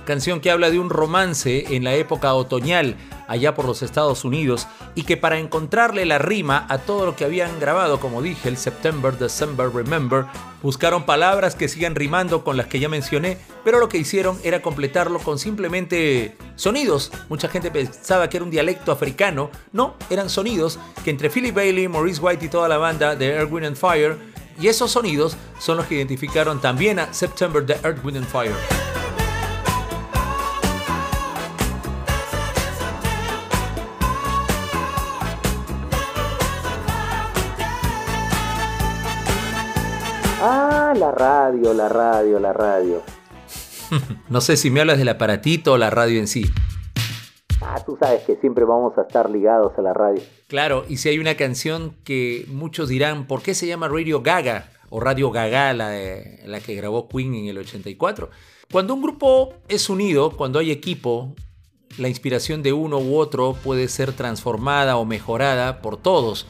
Canción 0.04 0.40
que 0.40 0.50
habla 0.50 0.70
de 0.70 0.78
un 0.78 0.90
romance 0.90 1.74
en 1.74 1.84
la 1.84 1.94
época 1.94 2.34
otoñal 2.34 2.96
allá 3.28 3.54
por 3.54 3.64
los 3.64 3.82
Estados 3.82 4.24
Unidos 4.24 4.66
y 4.94 5.04
que 5.04 5.16
para 5.16 5.38
encontrarle 5.38 6.04
la 6.04 6.18
rima 6.18 6.66
a 6.68 6.78
todo 6.78 7.06
lo 7.06 7.16
que 7.16 7.24
habían 7.24 7.58
grabado, 7.60 7.98
como 7.98 8.20
dije, 8.20 8.48
el 8.48 8.56
September, 8.56 9.16
December, 9.16 9.70
Remember, 9.72 10.26
buscaron 10.62 11.04
palabras 11.04 11.54
que 11.54 11.68
sigan 11.68 11.94
rimando 11.94 12.44
con 12.44 12.56
las 12.56 12.66
que 12.66 12.78
ya 12.78 12.88
mencioné, 12.88 13.38
pero 13.64 13.78
lo 13.78 13.88
que 13.88 13.98
hicieron 13.98 14.38
era 14.44 14.60
completarlo 14.60 15.18
con 15.18 15.38
simplemente 15.38 16.36
sonidos. 16.56 17.10
Mucha 17.28 17.48
gente 17.48 17.70
pensaba 17.70 18.28
que 18.28 18.36
era 18.36 18.44
un 18.44 18.50
dialecto 18.50 18.92
africano, 18.92 19.50
no, 19.72 19.94
eran 20.10 20.28
sonidos 20.28 20.78
que 21.04 21.10
entre 21.10 21.30
Philip 21.30 21.54
Bailey, 21.54 21.88
Maurice 21.88 22.20
White 22.20 22.44
y 22.44 22.48
toda 22.48 22.68
la 22.68 22.78
banda 22.78 23.16
de 23.16 23.28
Earth, 23.28 23.50
Wind 23.50 23.66
and 23.66 23.76
Fire, 23.76 24.18
y 24.60 24.68
esos 24.68 24.90
sonidos 24.90 25.36
son 25.58 25.78
los 25.78 25.86
que 25.86 25.94
identificaron 25.94 26.60
también 26.60 26.98
a 26.98 27.12
September 27.14 27.64
de 27.64 27.74
Earth, 27.82 28.04
Wind 28.04 28.18
and 28.18 28.26
Fire. 28.26 29.01
Radio, 41.12 41.72
la 41.72 41.88
radio, 41.88 42.40
la 42.40 42.52
radio. 42.52 43.02
no 44.28 44.40
sé 44.40 44.56
si 44.56 44.70
me 44.70 44.80
hablas 44.80 44.98
del 44.98 45.08
aparatito 45.08 45.74
o 45.74 45.78
la 45.78 45.90
radio 45.90 46.18
en 46.18 46.26
sí. 46.26 46.50
Ah, 47.60 47.80
tú 47.84 47.96
sabes 48.00 48.24
que 48.24 48.36
siempre 48.36 48.64
vamos 48.64 48.98
a 48.98 49.02
estar 49.02 49.30
ligados 49.30 49.72
a 49.78 49.82
la 49.82 49.92
radio. 49.92 50.20
Claro, 50.48 50.84
y 50.88 50.96
si 50.96 51.08
hay 51.08 51.18
una 51.18 51.36
canción 51.36 51.94
que 52.04 52.44
muchos 52.48 52.88
dirán, 52.88 53.26
¿por 53.26 53.42
qué 53.42 53.54
se 53.54 53.66
llama 53.66 53.88
Radio 53.88 54.20
Gaga? 54.22 54.70
O 54.90 55.00
Radio 55.00 55.30
Gaga, 55.30 55.72
la, 55.72 55.92
la 56.44 56.60
que 56.60 56.74
grabó 56.74 57.08
Queen 57.08 57.34
en 57.34 57.46
el 57.46 57.58
84. 57.58 58.30
Cuando 58.70 58.94
un 58.94 59.02
grupo 59.02 59.54
es 59.68 59.88
unido, 59.88 60.36
cuando 60.36 60.58
hay 60.58 60.70
equipo, 60.70 61.34
la 61.98 62.08
inspiración 62.08 62.62
de 62.62 62.72
uno 62.72 62.98
u 62.98 63.16
otro 63.16 63.54
puede 63.62 63.88
ser 63.88 64.12
transformada 64.12 64.96
o 64.96 65.04
mejorada 65.04 65.80
por 65.82 65.96
todos. 65.96 66.46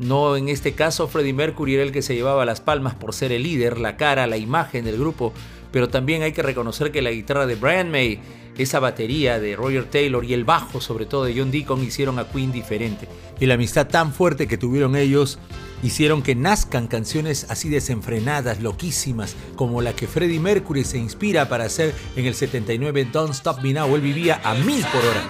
No 0.00 0.34
en 0.38 0.48
este 0.48 0.72
caso 0.72 1.08
Freddie 1.08 1.34
Mercury 1.34 1.74
era 1.74 1.82
el 1.82 1.92
que 1.92 2.00
se 2.00 2.14
llevaba 2.14 2.46
las 2.46 2.62
palmas 2.62 2.94
por 2.94 3.12
ser 3.12 3.32
el 3.32 3.42
líder, 3.42 3.78
la 3.78 3.98
cara, 3.98 4.26
la 4.26 4.38
imagen 4.38 4.86
del 4.86 4.96
grupo, 4.96 5.34
pero 5.72 5.90
también 5.90 6.22
hay 6.22 6.32
que 6.32 6.42
reconocer 6.42 6.90
que 6.90 7.02
la 7.02 7.10
guitarra 7.10 7.46
de 7.46 7.54
Brian 7.54 7.90
May, 7.90 8.18
esa 8.56 8.80
batería 8.80 9.38
de 9.38 9.56
Roger 9.56 9.84
Taylor 9.84 10.24
y 10.24 10.32
el 10.32 10.44
bajo 10.44 10.80
sobre 10.80 11.04
todo 11.04 11.24
de 11.24 11.34
John 11.36 11.50
Deacon 11.50 11.84
hicieron 11.84 12.18
a 12.18 12.26
Queen 12.26 12.50
diferente. 12.50 13.08
Y 13.40 13.44
la 13.44 13.54
amistad 13.54 13.88
tan 13.88 14.14
fuerte 14.14 14.48
que 14.48 14.56
tuvieron 14.56 14.96
ellos 14.96 15.38
hicieron 15.82 16.22
que 16.22 16.34
nazcan 16.34 16.86
canciones 16.86 17.46
así 17.50 17.68
desenfrenadas, 17.68 18.60
loquísimas, 18.60 19.36
como 19.54 19.82
la 19.82 19.94
que 19.94 20.06
Freddie 20.06 20.40
Mercury 20.40 20.84
se 20.84 20.96
inspira 20.96 21.50
para 21.50 21.64
hacer 21.64 21.94
en 22.16 22.24
el 22.24 22.34
79 22.34 23.06
Don't 23.12 23.34
Stop 23.34 23.60
Me 23.60 23.74
Now. 23.74 23.94
Él 23.94 24.00
vivía 24.00 24.40
a 24.44 24.54
mil 24.54 24.82
por 24.86 25.04
hora. 25.04 25.28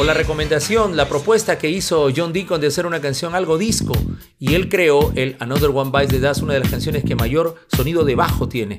O 0.00 0.04
la 0.04 0.14
recomendación, 0.14 0.96
la 0.96 1.08
propuesta 1.08 1.58
que 1.58 1.70
hizo 1.70 2.08
John 2.14 2.32
Deacon 2.32 2.60
de 2.60 2.68
hacer 2.68 2.86
una 2.86 3.00
canción 3.00 3.34
algo 3.34 3.58
disco. 3.58 3.94
Y 4.38 4.54
él 4.54 4.68
creó 4.68 5.12
el 5.16 5.36
Another 5.40 5.70
One 5.70 5.90
Bites 5.92 6.10
the 6.10 6.20
Dust, 6.20 6.42
una 6.42 6.54
de 6.54 6.60
las 6.60 6.70
canciones 6.70 7.02
que 7.02 7.16
mayor 7.16 7.56
sonido 7.66 8.04
de 8.04 8.14
bajo 8.14 8.48
tiene. 8.48 8.78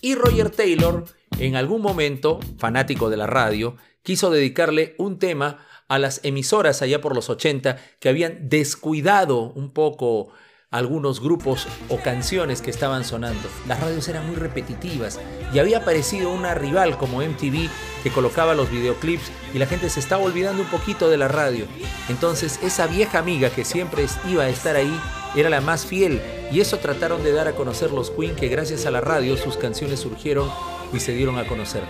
Y 0.00 0.14
Roger 0.14 0.48
Taylor, 0.48 1.04
en 1.38 1.56
algún 1.56 1.82
momento, 1.82 2.40
fanático 2.56 3.10
de 3.10 3.18
la 3.18 3.26
radio, 3.26 3.76
quiso 4.02 4.30
dedicarle 4.30 4.94
un 4.96 5.18
tema 5.18 5.66
a 5.86 5.98
las 5.98 6.20
emisoras 6.24 6.80
allá 6.80 7.02
por 7.02 7.14
los 7.14 7.28
80 7.28 7.76
que 7.98 8.08
habían 8.08 8.48
descuidado 8.48 9.52
un 9.52 9.72
poco 9.72 10.30
algunos 10.70 11.20
grupos 11.20 11.66
o 11.88 11.98
canciones 11.98 12.62
que 12.62 12.70
estaban 12.70 13.04
sonando. 13.04 13.48
Las 13.66 13.80
radios 13.80 14.06
eran 14.06 14.26
muy 14.28 14.36
repetitivas 14.36 15.18
y 15.52 15.58
había 15.58 15.78
aparecido 15.78 16.30
una 16.30 16.54
rival 16.54 16.96
como 16.96 17.22
MTV 17.22 17.68
que 18.04 18.10
colocaba 18.10 18.54
los 18.54 18.70
videoclips 18.70 19.32
y 19.52 19.58
la 19.58 19.66
gente 19.66 19.90
se 19.90 19.98
estaba 19.98 20.22
olvidando 20.22 20.62
un 20.62 20.68
poquito 20.68 21.10
de 21.10 21.16
la 21.16 21.26
radio. 21.26 21.66
Entonces 22.08 22.60
esa 22.62 22.86
vieja 22.86 23.18
amiga 23.18 23.50
que 23.50 23.64
siempre 23.64 24.06
iba 24.28 24.44
a 24.44 24.48
estar 24.48 24.76
ahí 24.76 24.96
era 25.34 25.50
la 25.50 25.60
más 25.60 25.84
fiel 25.86 26.22
y 26.52 26.60
eso 26.60 26.78
trataron 26.78 27.24
de 27.24 27.32
dar 27.32 27.48
a 27.48 27.56
conocer 27.56 27.90
los 27.90 28.10
Queen 28.10 28.36
que 28.36 28.46
gracias 28.46 28.86
a 28.86 28.92
la 28.92 29.00
radio 29.00 29.36
sus 29.36 29.56
canciones 29.56 29.98
surgieron 29.98 30.48
y 30.92 31.00
se 31.00 31.12
dieron 31.12 31.36
a 31.38 31.48
conocer. 31.48 31.82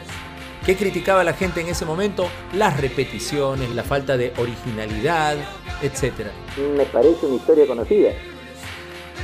¿Qué 0.64 0.76
criticaba 0.76 1.22
la 1.24 1.34
gente 1.34 1.60
en 1.60 1.68
ese 1.68 1.84
momento? 1.84 2.28
Las 2.54 2.80
repeticiones, 2.80 3.70
la 3.74 3.82
falta 3.82 4.16
de 4.16 4.32
originalidad, 4.38 5.36
etc. 5.82 6.28
Me 6.76 6.84
parece 6.84 7.26
una 7.26 7.36
historia 7.36 7.66
conocida. 7.66 8.12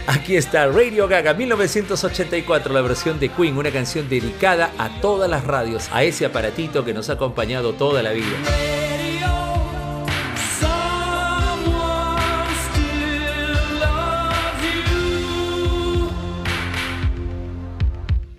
Aquí 0.08 0.36
está 0.36 0.68
Radio 0.68 1.08
Gaga 1.08 1.34
1984, 1.34 2.72
la 2.72 2.80
versión 2.80 3.18
de 3.18 3.28
Queen, 3.28 3.58
una 3.58 3.72
canción 3.72 4.08
dedicada 4.08 4.70
a 4.78 5.00
todas 5.00 5.28
las 5.28 5.44
radios, 5.44 5.90
a 5.92 6.04
ese 6.04 6.24
aparatito 6.24 6.84
que 6.84 6.94
nos 6.94 7.10
ha 7.10 7.14
acompañado 7.14 7.72
toda 7.72 8.04
la 8.04 8.12
vida. 8.12 8.36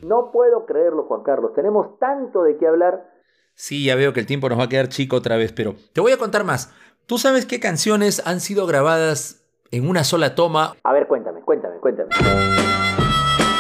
No 0.04 0.32
puedo 0.32 0.66
creerlo, 0.66 1.04
Juan 1.04 1.24
Carlos. 1.24 1.52
Tenemos 1.54 2.00
tanto 2.00 2.44
de 2.44 2.56
qué 2.58 2.66
hablar. 2.66 3.12
Sí, 3.56 3.84
ya 3.84 3.96
veo 3.96 4.14
que 4.14 4.22
el 4.22 4.26
tiempo 4.26 4.48
nos 4.48 4.58
va 4.58 4.64
a 4.64 4.70
quedar 4.70 4.88
chico 4.88 5.18
otra 5.18 5.36
vez, 5.36 5.52
pero 5.52 5.76
te 5.92 6.00
voy 6.00 6.14
a 6.14 6.18
contar 6.18 6.46
más. 6.46 6.72
¿Tú 7.08 7.18
sabes 7.18 7.46
qué 7.46 7.60
canciones 7.60 8.22
han 8.26 8.40
sido 8.40 8.68
grabadas 8.68 9.37
en 9.72 9.90
una 9.90 10.04
sola 10.04 10.36
toma. 10.36 10.76
A 10.84 10.94
ver, 10.94 11.08
cuéntame, 11.08 11.42
cuéntame, 11.42 11.78
cuéntame. 11.80 12.10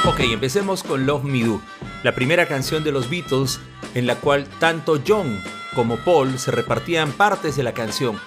Ok, 0.05 0.19
empecemos 0.21 0.83
con 0.83 1.05
Love 1.05 1.23
Me 1.23 1.43
Do, 1.43 1.61
la 2.03 2.13
primera 2.13 2.47
canción 2.47 2.83
de 2.83 2.91
los 2.91 3.09
Beatles 3.09 3.59
en 3.93 4.07
la 4.07 4.15
cual 4.15 4.45
tanto 4.59 4.99
John 5.05 5.41
como 5.75 5.97
Paul 5.97 6.39
se 6.39 6.51
repartían 6.51 7.11
partes 7.11 7.57
de 7.57 7.63
la 7.63 7.73
canción. 7.73 8.17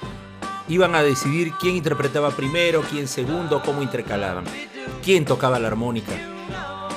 Iban 0.69 0.95
a 0.95 1.03
decidir 1.03 1.53
quién 1.59 1.77
interpretaba 1.77 2.31
primero, 2.31 2.83
quién 2.83 3.09
segundo, 3.09 3.63
cómo 3.65 3.83
intercalaban, 3.83 4.45
quién 5.03 5.25
tocaba 5.25 5.59
la 5.59 5.69
armónica. 5.69 6.13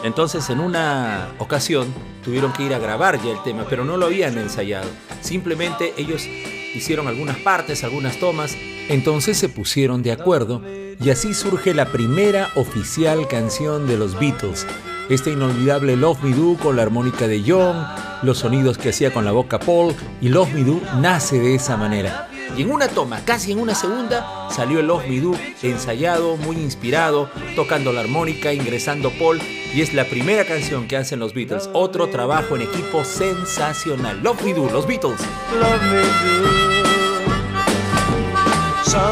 Entonces 0.03 0.49
en 0.49 0.59
una 0.59 1.29
ocasión 1.39 1.87
tuvieron 2.23 2.51
que 2.51 2.63
ir 2.63 2.73
a 2.73 2.79
grabar 2.79 3.21
ya 3.21 3.31
el 3.31 3.41
tema, 3.41 3.65
pero 3.69 3.85
no 3.85 3.95
lo 3.95 4.07
habían 4.07 4.37
ensayado. 4.37 4.89
Simplemente 5.21 5.93
ellos 5.97 6.27
hicieron 6.75 7.07
algunas 7.07 7.37
partes, 7.37 7.83
algunas 7.83 8.17
tomas, 8.17 8.55
entonces 8.89 9.37
se 9.37 9.49
pusieron 9.49 10.03
de 10.03 10.11
acuerdo 10.11 10.61
y 11.03 11.09
así 11.09 11.33
surge 11.33 11.73
la 11.73 11.91
primera 11.91 12.49
oficial 12.55 13.27
canción 13.27 13.87
de 13.87 13.97
los 13.97 14.19
Beatles. 14.19 14.65
Este 15.09 15.31
inolvidable 15.31 15.95
Love 15.95 16.23
Me 16.23 16.33
Do 16.33 16.57
con 16.57 16.75
la 16.75 16.83
armónica 16.83 17.27
de 17.27 17.43
John, 17.45 17.85
los 18.23 18.39
sonidos 18.39 18.77
que 18.77 18.89
hacía 18.89 19.13
con 19.13 19.25
la 19.25 19.31
boca 19.31 19.59
Paul 19.59 19.93
y 20.21 20.29
Love 20.29 20.53
Me 20.53 20.63
Do 20.63 20.81
nace 20.99 21.39
de 21.39 21.55
esa 21.55 21.77
manera. 21.77 22.29
Y 22.55 22.61
en 22.61 22.71
una 22.71 22.87
toma, 22.87 23.21
casi 23.25 23.51
en 23.51 23.59
una 23.59 23.73
segunda, 23.75 24.47
salió 24.49 24.79
el 24.79 24.87
Love 24.87 25.07
Me 25.07 25.19
Do 25.19 25.33
ensayado, 25.61 26.37
muy 26.37 26.57
inspirado, 26.57 27.29
tocando 27.55 27.91
la 27.91 28.01
armónica, 28.01 28.53
ingresando 28.53 29.11
Paul 29.17 29.39
y 29.73 29.81
es 29.81 29.93
la 29.93 30.05
primera 30.05 30.45
canción 30.45 30.87
que 30.87 30.97
hacen 30.97 31.19
los 31.19 31.33
Beatles. 31.33 31.69
Otro 31.73 32.07
trabajo 32.09 32.55
en 32.55 32.61
equipo 32.63 33.03
sensacional. 33.03 34.21
Love 34.21 34.43
Me 34.43 34.53
Do, 34.53 34.69
los 34.69 34.85
Beatles. 34.85 35.19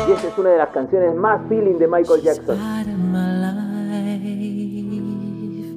Y 0.08 0.12
esta 0.12 0.28
es 0.28 0.38
una 0.38 0.50
de 0.52 0.58
las 0.58 0.70
canciones 0.70 1.16
más 1.16 1.42
feeling 1.50 1.80
de 1.80 1.88
Michael 1.88 2.22
Jackson. 2.22 2.58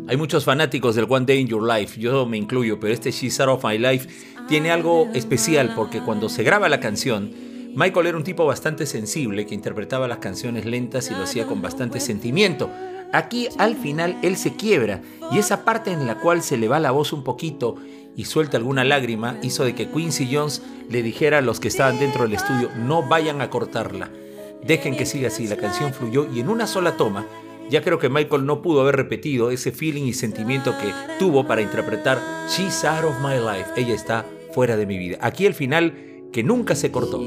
Hay 0.06 0.18
muchos 0.18 0.44
fanáticos 0.44 0.94
del 0.94 1.06
One 1.08 1.24
Day 1.24 1.40
in 1.40 1.46
Your 1.46 1.66
Life, 1.66 1.98
yo 1.98 2.26
me 2.26 2.36
incluyo, 2.36 2.78
pero 2.78 2.92
este 2.92 3.10
She's 3.10 3.40
Out 3.40 3.48
of 3.48 3.64
My 3.64 3.78
Life 3.78 4.06
tiene 4.48 4.70
algo 4.70 5.08
especial 5.14 5.72
porque 5.74 6.00
cuando 6.00 6.28
se 6.28 6.42
graba 6.42 6.68
la 6.68 6.80
canción, 6.80 7.32
Michael 7.74 8.06
era 8.06 8.16
un 8.16 8.24
tipo 8.24 8.46
bastante 8.46 8.86
sensible 8.86 9.46
que 9.46 9.54
interpretaba 9.54 10.06
las 10.06 10.18
canciones 10.18 10.64
lentas 10.64 11.10
y 11.10 11.14
lo 11.14 11.24
hacía 11.24 11.46
con 11.46 11.60
bastante 11.60 11.98
sentimiento. 11.98 12.70
Aquí 13.12 13.48
al 13.58 13.76
final 13.76 14.16
él 14.22 14.36
se 14.36 14.54
quiebra 14.54 15.02
y 15.32 15.38
esa 15.38 15.64
parte 15.64 15.92
en 15.92 16.06
la 16.06 16.20
cual 16.20 16.42
se 16.42 16.56
le 16.56 16.68
va 16.68 16.80
la 16.80 16.90
voz 16.90 17.12
un 17.12 17.24
poquito 17.24 17.76
y 18.16 18.26
suelta 18.26 18.56
alguna 18.56 18.84
lágrima 18.84 19.38
hizo 19.42 19.64
de 19.64 19.74
que 19.74 19.88
Quincy 19.88 20.28
Jones 20.32 20.62
le 20.88 21.02
dijera 21.02 21.38
a 21.38 21.42
los 21.42 21.58
que 21.58 21.68
estaban 21.68 21.98
dentro 21.98 22.24
del 22.24 22.34
estudio 22.34 22.70
no 22.76 23.02
vayan 23.02 23.40
a 23.40 23.50
cortarla, 23.50 24.10
dejen 24.62 24.96
que 24.96 25.06
siga 25.06 25.28
así, 25.28 25.48
la 25.48 25.56
canción 25.56 25.92
fluyó 25.92 26.28
y 26.32 26.40
en 26.40 26.48
una 26.48 26.66
sola 26.66 26.96
toma 26.96 27.26
ya 27.70 27.82
creo 27.82 27.98
que 27.98 28.08
Michael 28.10 28.46
no 28.46 28.62
pudo 28.62 28.82
haber 28.82 28.96
repetido 28.96 29.50
ese 29.50 29.72
feeling 29.72 30.04
y 30.04 30.12
sentimiento 30.12 30.76
que 30.78 30.92
tuvo 31.18 31.46
para 31.46 31.62
interpretar 31.62 32.20
She's 32.48 32.84
Out 32.84 33.04
of 33.04 33.20
My 33.20 33.36
Life, 33.36 33.70
ella 33.76 33.94
está 33.94 34.26
fuera 34.54 34.76
de 34.76 34.86
mi 34.86 34.96
vida. 34.96 35.18
Aquí 35.20 35.46
el 35.46 35.54
final 35.54 35.92
que 36.32 36.44
nunca 36.44 36.76
se 36.76 36.92
cortó. 36.92 37.20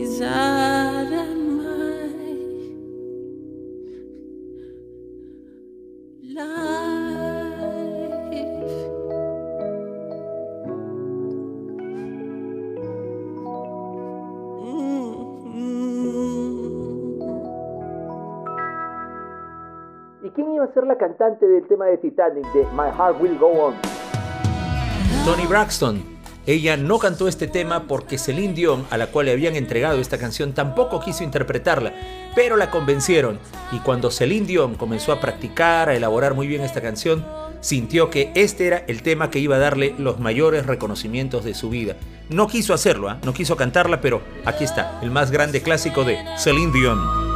Y 20.23 20.29
quién 20.31 20.51
iba 20.51 20.63
a 20.63 20.73
ser 20.73 20.85
la 20.85 20.97
cantante 20.97 21.45
del 21.45 21.67
tema 21.67 21.85
de 21.87 21.97
Titanic 21.97 22.45
de 22.53 22.63
My 22.73 22.89
Heart 22.97 23.21
Will 23.21 23.37
Go 23.37 23.47
On. 23.47 23.73
Tony 25.25 25.45
Braxton, 25.45 26.01
ella 26.47 26.77
no 26.77 26.97
cantó 26.97 27.27
este 27.27 27.47
tema 27.47 27.87
porque 27.87 28.17
Celine 28.17 28.53
Dion, 28.53 28.87
a 28.89 28.97
la 28.97 29.07
cual 29.07 29.25
le 29.25 29.33
habían 29.33 29.57
entregado 29.57 29.99
esta 29.99 30.17
canción, 30.17 30.53
tampoco 30.53 31.01
quiso 31.01 31.25
interpretarla, 31.25 31.93
pero 32.35 32.55
la 32.55 32.71
convencieron. 32.71 33.37
Y 33.73 33.79
cuando 33.79 34.11
Celine 34.11 34.47
Dion 34.47 34.75
comenzó 34.75 35.11
a 35.11 35.19
practicar, 35.19 35.89
a 35.89 35.95
elaborar 35.95 36.35
muy 36.35 36.47
bien 36.47 36.61
esta 36.61 36.79
canción, 36.79 37.25
sintió 37.59 38.09
que 38.09 38.31
este 38.33 38.65
era 38.65 38.85
el 38.87 39.01
tema 39.01 39.29
que 39.29 39.39
iba 39.39 39.57
a 39.57 39.59
darle 39.59 39.93
los 39.97 40.21
mayores 40.21 40.65
reconocimientos 40.65 41.43
de 41.43 41.53
su 41.53 41.69
vida. 41.69 41.97
No 42.29 42.47
quiso 42.47 42.73
hacerlo, 42.73 43.09
¿ah? 43.09 43.19
no 43.23 43.33
quiso 43.33 43.57
cantarla, 43.57 43.99
pero 43.99 44.21
aquí 44.45 44.63
está, 44.63 45.01
el 45.03 45.11
más 45.11 45.31
grande 45.31 45.61
clásico 45.61 46.05
de 46.05 46.17
Celine 46.37 46.71
Dion. 46.71 47.26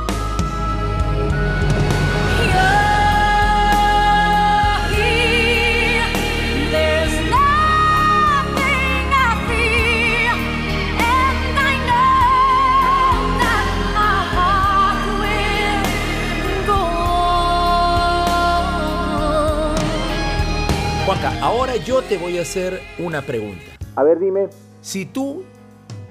Ahora 21.51 21.75
yo 21.75 22.01
te 22.01 22.17
voy 22.17 22.37
a 22.37 22.43
hacer 22.43 22.81
una 22.97 23.21
pregunta. 23.23 23.65
A 23.97 24.03
ver, 24.03 24.19
dime. 24.19 24.47
Si 24.79 25.05
tú 25.05 25.43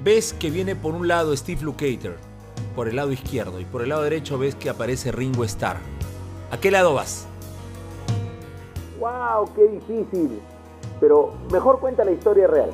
ves 0.04 0.34
que 0.34 0.50
viene 0.50 0.76
por 0.76 0.94
un 0.94 1.08
lado 1.08 1.34
Steve 1.34 1.62
Lukather, 1.62 2.18
por 2.76 2.88
el 2.88 2.96
lado 2.96 3.10
izquierdo, 3.10 3.58
y 3.58 3.64
por 3.64 3.80
el 3.80 3.88
lado 3.88 4.02
derecho 4.02 4.36
ves 4.36 4.54
que 4.54 4.68
aparece 4.68 5.12
Ringo 5.12 5.42
Starr, 5.44 5.78
¿a 6.50 6.58
qué 6.58 6.70
lado 6.70 6.92
vas? 6.92 7.26
¡Wow! 8.98 9.50
¡Qué 9.56 9.66
difícil! 9.68 10.40
Pero 11.00 11.32
mejor 11.50 11.80
cuenta 11.80 12.04
la 12.04 12.10
historia 12.10 12.46
real. 12.46 12.70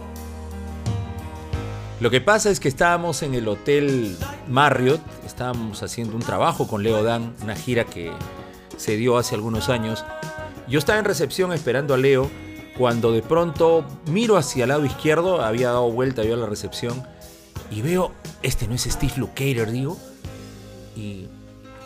Lo 2.01 2.11
que 2.11 2.21
pasa 2.21 2.51
es 2.51 2.59
que 2.59 2.67
estábamos 2.67 3.23
en 3.23 3.35
el 3.35 3.47
Hotel 3.47 4.17
Marriott, 4.49 5.01
estábamos 5.25 5.85
haciendo 5.85 6.17
un 6.17 6.23
trabajo 6.23 6.67
con 6.67 6.83
Leo 6.83 7.05
Dan, 7.05 7.33
una 7.45 7.55
gira 7.55 7.85
que 7.85 8.11
se 8.77 8.97
dio 8.97 9.19
hace 9.19 9.37
algunos 9.37 9.69
años, 9.69 10.05
yo 10.67 10.81
estaba 10.81 10.99
en 10.99 11.05
recepción 11.05 11.53
esperando 11.53 11.95
a 11.95 11.97
Leo 11.97 12.29
cuando 12.79 13.13
de 13.13 13.23
pronto 13.23 13.85
miro 14.07 14.37
hacia 14.37 14.65
el 14.65 14.69
lado 14.69 14.85
izquierdo, 14.85 15.43
había 15.43 15.69
dado 15.69 15.91
vuelta 15.91 16.25
yo 16.25 16.35
a 16.35 16.37
la 16.37 16.47
recepción 16.47 17.03
y 17.71 17.83
veo, 17.83 18.13
este 18.43 18.69
no 18.69 18.75
es 18.75 18.83
Steve 18.83 19.15
Lukather, 19.17 19.71
digo, 19.71 19.97
y, 20.95 21.29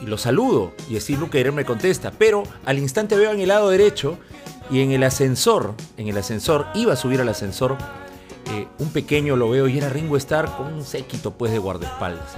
lo 0.05 0.17
saludo 0.17 0.73
y 0.89 0.99
Steve 0.99 1.21
Lukather 1.21 1.53
me 1.53 1.67
contesta, 1.67 2.11
pero 2.11 2.43
al 2.65 2.79
instante 2.79 3.17
veo 3.17 3.33
en 3.33 3.41
el 3.41 3.49
lado 3.49 3.69
derecho 3.69 4.17
y 4.71 4.81
en 4.81 4.93
el 4.93 5.03
ascensor, 5.03 5.75
en 5.97 6.09
el 6.09 6.17
ascensor, 6.17 6.67
iba 6.75 6.95
a 6.95 6.97
subir 6.97 7.21
al 7.21 7.29
ascensor, 7.29 7.77
eh, 8.53 8.67
un 8.79 8.91
pequeño 8.91 9.37
lo 9.37 9.51
veo 9.51 9.69
y 9.69 9.77
era 9.77 9.91
Ringo 9.91 10.17
Starr 10.17 10.57
con 10.57 10.73
un 10.73 10.85
séquito 10.85 11.33
pues 11.33 11.53
de 11.53 11.59
guardaespaldas. 11.59 12.37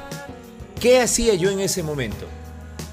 ¿Qué 0.80 1.00
hacía 1.00 1.34
yo 1.34 1.50
en 1.50 1.60
ese 1.60 1.84
momento? 1.84 2.26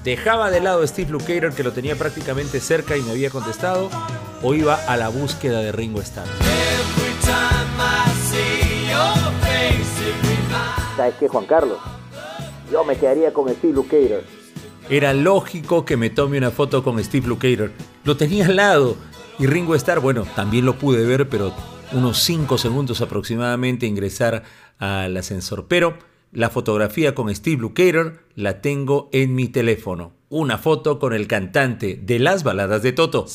Dejaba 0.04 0.50
de 0.50 0.60
lado 0.60 0.82
a 0.82 0.86
Steve 0.86 1.10
Lukather 1.10 1.52
que 1.52 1.62
lo 1.62 1.72
tenía 1.72 1.96
prácticamente 1.96 2.60
cerca 2.60 2.96
y 2.96 3.02
me 3.02 3.10
había 3.10 3.30
contestado 3.30 3.90
o 4.42 4.54
iba 4.54 4.74
a 4.74 4.96
la 4.96 5.08
búsqueda 5.08 5.60
de 5.60 5.72
Ringo 5.72 6.00
Starr. 6.00 6.26
¿Sabes 10.96 11.14
qué, 11.18 11.28
Juan 11.28 11.46
Carlos? 11.46 11.78
Yo 12.70 12.84
me 12.84 12.96
quedaría 12.96 13.32
con 13.32 13.48
Steve 13.48 13.74
Lukather. 13.74 14.24
Era 14.88 15.14
lógico 15.14 15.84
que 15.84 15.96
me 15.96 16.10
tome 16.10 16.38
una 16.38 16.50
foto 16.50 16.82
con 16.82 17.02
Steve 17.02 17.26
Lukather. 17.26 17.72
Lo 18.04 18.16
tenía 18.16 18.46
al 18.46 18.56
lado. 18.56 18.96
Y 19.38 19.46
Ringo 19.46 19.74
Starr, 19.74 20.00
bueno, 20.00 20.26
también 20.36 20.66
lo 20.66 20.76
pude 20.76 21.06
ver, 21.06 21.28
pero 21.28 21.54
unos 21.92 22.18
5 22.18 22.58
segundos 22.58 23.00
aproximadamente 23.00 23.86
ingresar 23.86 24.42
al 24.78 25.16
ascensor. 25.16 25.66
Pero 25.68 25.96
la 26.32 26.48
fotografía 26.48 27.14
con 27.14 27.34
Steve 27.34 27.60
Lukather 27.60 28.20
la 28.34 28.60
tengo 28.60 29.08
en 29.12 29.34
mi 29.34 29.48
teléfono. 29.48 30.12
Una 30.28 30.58
foto 30.58 30.98
con 31.00 31.12
el 31.12 31.26
cantante 31.26 31.98
de 32.00 32.18
las 32.20 32.44
baladas 32.44 32.82
de 32.82 32.92
Toto. 32.92 33.26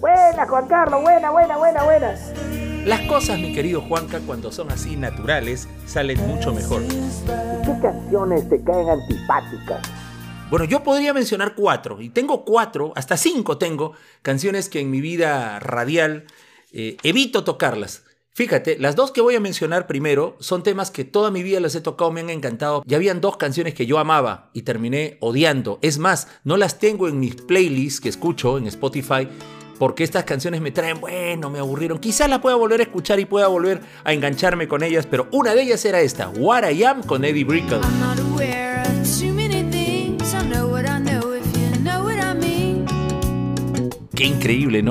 Buena, 0.00 0.46
Juan 0.46 0.68
Carlos, 0.68 1.02
buena, 1.02 1.30
buena, 1.30 1.56
buena, 1.56 1.82
buena. 1.84 2.14
Las 2.84 3.00
cosas, 3.02 3.38
mi 3.38 3.54
querido 3.54 3.80
Juanca, 3.80 4.20
cuando 4.24 4.52
son 4.52 4.70
así 4.70 4.96
naturales, 4.96 5.66
salen 5.86 6.18
mucho 6.26 6.54
mejor. 6.54 6.82
¿Qué 6.86 7.74
canciones 7.82 8.48
te 8.48 8.62
caen 8.62 8.88
antipáticas? 8.88 9.97
Bueno, 10.50 10.64
yo 10.64 10.82
podría 10.82 11.12
mencionar 11.12 11.54
cuatro, 11.54 12.00
y 12.00 12.08
tengo 12.08 12.46
cuatro, 12.46 12.92
hasta 12.96 13.18
cinco 13.18 13.58
tengo, 13.58 13.92
canciones 14.22 14.70
que 14.70 14.80
en 14.80 14.90
mi 14.90 15.02
vida 15.02 15.58
radial 15.60 16.24
eh, 16.72 16.96
evito 17.02 17.44
tocarlas. 17.44 18.04
Fíjate, 18.32 18.78
las 18.78 18.96
dos 18.96 19.10
que 19.10 19.20
voy 19.20 19.34
a 19.34 19.40
mencionar 19.40 19.86
primero 19.86 20.36
son 20.40 20.62
temas 20.62 20.90
que 20.90 21.04
toda 21.04 21.30
mi 21.30 21.42
vida 21.42 21.60
las 21.60 21.74
he 21.74 21.82
tocado, 21.82 22.12
me 22.12 22.20
han 22.20 22.30
encantado. 22.30 22.82
Ya 22.86 22.96
habían 22.96 23.20
dos 23.20 23.36
canciones 23.36 23.74
que 23.74 23.84
yo 23.84 23.98
amaba 23.98 24.48
y 24.54 24.62
terminé 24.62 25.18
odiando. 25.20 25.78
Es 25.82 25.98
más, 25.98 26.28
no 26.44 26.56
las 26.56 26.78
tengo 26.78 27.08
en 27.08 27.20
mis 27.20 27.34
playlists 27.34 28.00
que 28.00 28.08
escucho 28.08 28.56
en 28.56 28.68
Spotify 28.68 29.28
porque 29.78 30.02
estas 30.02 30.24
canciones 30.24 30.60
me 30.60 30.70
traen, 30.70 31.00
bueno, 31.00 31.50
me 31.50 31.58
aburrieron. 31.58 31.98
Quizás 31.98 32.30
las 32.30 32.38
pueda 32.38 32.56
volver 32.56 32.80
a 32.80 32.84
escuchar 32.84 33.20
y 33.20 33.26
pueda 33.26 33.48
volver 33.48 33.82
a 34.04 34.12
engancharme 34.12 34.66
con 34.66 34.82
ellas, 34.82 35.06
pero 35.06 35.28
una 35.32 35.54
de 35.54 35.62
ellas 35.62 35.84
era 35.84 36.00
esta, 36.00 36.30
What 36.30 36.70
I 36.70 36.84
Am 36.84 37.02
con 37.02 37.24
Eddie 37.24 37.44
Brickell. 37.44 37.80
Qué 44.18 44.24
increíble, 44.24 44.82
¿no? 44.82 44.90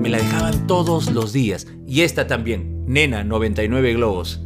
Me 0.00 0.08
la 0.08 0.18
dejaban 0.18 0.68
todos 0.68 1.10
los 1.10 1.32
días. 1.32 1.66
Y 1.84 2.02
esta 2.02 2.28
también, 2.28 2.84
Nena 2.86 3.24
99 3.24 3.94
globos. 3.94 4.40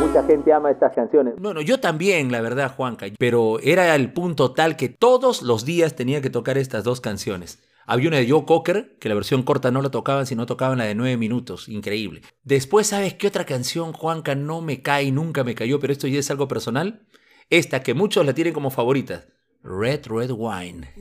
Mucha 0.00 0.22
gente 0.26 0.52
ama 0.54 0.70
estas 0.70 0.94
canciones. 0.94 1.34
Bueno, 1.38 1.60
yo 1.60 1.78
también, 1.80 2.32
la 2.32 2.40
verdad, 2.40 2.74
Juanca. 2.74 3.04
Pero 3.18 3.60
era 3.60 3.94
el 3.94 4.10
punto 4.14 4.52
tal 4.52 4.76
que 4.76 4.88
todos 4.88 5.42
los 5.42 5.66
días 5.66 5.94
tenía 5.94 6.22
que 6.22 6.30
tocar 6.30 6.56
estas 6.56 6.82
dos 6.82 7.02
canciones. 7.02 7.58
Había 7.86 8.08
una 8.08 8.18
de 8.18 8.28
Joe 8.28 8.44
Cocker, 8.44 8.96
que 8.98 9.08
la 9.08 9.14
versión 9.14 9.44
corta 9.44 9.70
no 9.70 9.80
la 9.80 9.90
tocaban, 9.90 10.26
sino 10.26 10.44
tocaban 10.44 10.78
la 10.78 10.84
de 10.84 10.94
9 10.94 11.16
minutos. 11.16 11.68
Increíble. 11.68 12.22
Después, 12.42 12.88
¿sabes 12.88 13.14
qué 13.14 13.28
otra 13.28 13.46
canción, 13.46 13.92
Juanca, 13.92 14.34
no 14.34 14.60
me 14.60 14.82
cae, 14.82 15.12
nunca 15.12 15.44
me 15.44 15.54
cayó, 15.54 15.78
pero 15.78 15.92
esto 15.92 16.08
ya 16.08 16.18
es 16.18 16.30
algo 16.30 16.48
personal? 16.48 17.06
Esta 17.48 17.82
que 17.82 17.94
muchos 17.94 18.26
la 18.26 18.34
tienen 18.34 18.52
como 18.52 18.70
favorita. 18.70 19.26
Red 19.62 20.06
Red 20.06 20.30
Wine. 20.32 20.92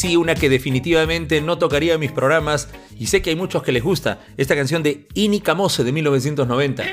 Sí, 0.00 0.16
una 0.16 0.34
que 0.34 0.48
definitivamente 0.48 1.42
no 1.42 1.58
tocaría 1.58 1.94
en 1.94 2.00
mis 2.00 2.10
programas 2.10 2.68
y 2.98 3.06
sé 3.06 3.20
que 3.20 3.30
hay 3.30 3.36
muchos 3.36 3.62
que 3.62 3.70
les 3.70 3.82
gusta, 3.82 4.20
esta 4.38 4.56
canción 4.56 4.82
de 4.82 5.06
Ini 5.12 5.40
Camose 5.40 5.84
de 5.84 5.92
1990. 5.92 6.84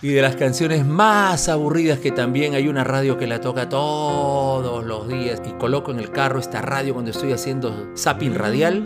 Y 0.00 0.08
de 0.08 0.22
las 0.22 0.36
canciones 0.36 0.84
más 0.84 1.48
aburridas 1.48 1.98
que 1.98 2.12
también 2.12 2.54
hay 2.54 2.68
una 2.68 2.84
radio 2.84 3.18
que 3.18 3.26
la 3.26 3.40
toca 3.40 3.68
todos 3.68 4.84
los 4.84 5.08
días 5.08 5.42
y 5.48 5.52
coloco 5.54 5.90
en 5.90 5.98
el 5.98 6.10
carro 6.10 6.38
esta 6.38 6.60
radio 6.60 6.92
cuando 6.92 7.10
estoy 7.10 7.32
haciendo 7.32 7.92
zapping 7.96 8.34
radial, 8.34 8.84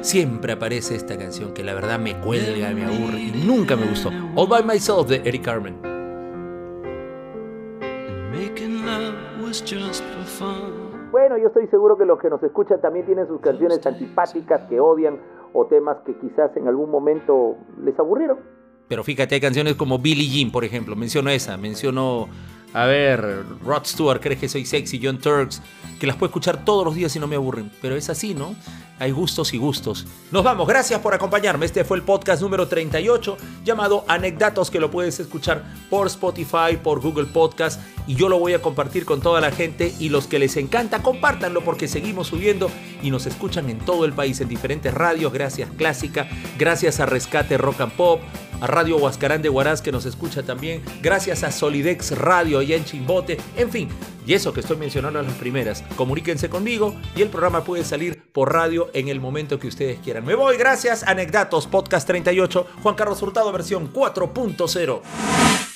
siempre 0.00 0.52
aparece 0.52 0.94
esta 0.94 1.18
canción 1.18 1.52
que 1.52 1.64
la 1.64 1.74
verdad 1.74 1.98
me 1.98 2.18
cuelga, 2.18 2.70
me 2.70 2.84
aburre 2.84 3.20
y 3.20 3.42
nunca 3.44 3.76
me 3.76 3.86
gustó. 3.86 4.10
All 4.36 4.48
by 4.48 4.62
Myself 4.62 5.08
de 5.08 5.22
Eric 5.24 5.42
Carmen. 5.42 5.97
Bueno, 11.10 11.38
yo 11.38 11.46
estoy 11.48 11.66
seguro 11.68 11.96
que 11.96 12.04
los 12.04 12.20
que 12.20 12.28
nos 12.28 12.42
escuchan 12.42 12.80
también 12.80 13.06
tienen 13.06 13.26
sus 13.26 13.40
canciones 13.40 13.84
antipáticas 13.86 14.68
que 14.68 14.78
odian 14.78 15.18
o 15.54 15.66
temas 15.66 15.96
que 16.04 16.14
quizás 16.18 16.54
en 16.56 16.68
algún 16.68 16.90
momento 16.90 17.56
les 17.82 17.98
aburrieron. 17.98 18.38
Pero 18.86 19.02
fíjate, 19.02 19.34
hay 19.34 19.40
canciones 19.40 19.76
como 19.76 19.98
Billie 19.98 20.28
Jean, 20.28 20.50
por 20.50 20.64
ejemplo, 20.64 20.94
menciono 20.94 21.30
esa, 21.30 21.56
menciono, 21.56 22.28
a 22.74 22.86
ver, 22.86 23.44
Rod 23.64 23.84
Stewart, 23.84 24.20
¿crees 24.20 24.40
que 24.40 24.48
soy 24.48 24.66
sexy? 24.66 25.00
John 25.02 25.18
Turks, 25.18 25.62
que 25.98 26.06
las 26.06 26.16
puedo 26.16 26.28
escuchar 26.28 26.64
todos 26.64 26.84
los 26.84 26.94
días 26.94 27.14
y 27.16 27.18
no 27.18 27.26
me 27.26 27.36
aburren, 27.36 27.70
pero 27.80 27.96
es 27.96 28.08
así, 28.08 28.34
¿no? 28.34 28.54
hay 28.98 29.10
gustos 29.10 29.54
y 29.54 29.58
gustos. 29.58 30.06
Nos 30.30 30.44
vamos, 30.44 30.66
gracias 30.66 31.00
por 31.00 31.14
acompañarme. 31.14 31.66
Este 31.66 31.84
fue 31.84 31.96
el 31.96 32.02
podcast 32.02 32.42
número 32.42 32.66
38 32.68 33.36
llamado 33.64 34.04
Anecdatos 34.08 34.70
que 34.70 34.80
lo 34.80 34.90
puedes 34.90 35.20
escuchar 35.20 35.64
por 35.88 36.06
Spotify, 36.08 36.76
por 36.82 37.00
Google 37.00 37.26
Podcast 37.26 37.80
y 38.06 38.14
yo 38.14 38.28
lo 38.28 38.38
voy 38.38 38.54
a 38.54 38.62
compartir 38.62 39.04
con 39.04 39.20
toda 39.20 39.40
la 39.40 39.50
gente 39.50 39.94
y 39.98 40.08
los 40.08 40.26
que 40.26 40.38
les 40.38 40.56
encanta, 40.56 41.02
compártanlo 41.02 41.62
porque 41.62 41.88
seguimos 41.88 42.28
subiendo 42.28 42.70
y 43.02 43.10
nos 43.10 43.26
escuchan 43.26 43.70
en 43.70 43.78
todo 43.78 44.04
el 44.04 44.12
país, 44.12 44.40
en 44.40 44.48
diferentes 44.48 44.92
radios, 44.92 45.32
gracias 45.32 45.70
Clásica, 45.76 46.28
gracias 46.58 47.00
a 47.00 47.06
Rescate 47.06 47.58
Rock 47.58 47.82
and 47.82 47.92
Pop, 47.92 48.20
a 48.60 48.66
Radio 48.66 48.96
Huascarán 48.96 49.42
de 49.42 49.48
Huaraz 49.48 49.82
que 49.82 49.92
nos 49.92 50.06
escucha 50.06 50.42
también, 50.42 50.82
gracias 51.02 51.44
a 51.44 51.52
Solidex 51.52 52.16
Radio 52.18 52.58
allá 52.58 52.76
en 52.76 52.84
Chimbote, 52.84 53.38
en 53.56 53.70
fin, 53.70 53.88
y 54.26 54.34
eso 54.34 54.52
que 54.52 54.60
estoy 54.60 54.76
mencionando 54.76 55.20
en 55.20 55.26
las 55.26 55.36
primeras, 55.36 55.82
comuníquense 55.96 56.48
conmigo 56.48 56.94
y 57.16 57.22
el 57.22 57.28
programa 57.28 57.64
puede 57.64 57.84
salir 57.84 58.22
por 58.32 58.52
radio 58.52 58.90
en 58.92 59.08
el 59.08 59.20
momento 59.20 59.58
que 59.58 59.68
ustedes 59.68 59.98
quieran. 60.00 60.24
Me 60.24 60.34
voy, 60.34 60.56
gracias, 60.56 61.02
Anecdatos 61.02 61.66
Podcast 61.66 62.06
38, 62.06 62.66
Juan 62.82 62.94
Carlos 62.94 63.22
Hurtado 63.22 63.52
versión 63.52 63.92
4.0. 63.92 65.67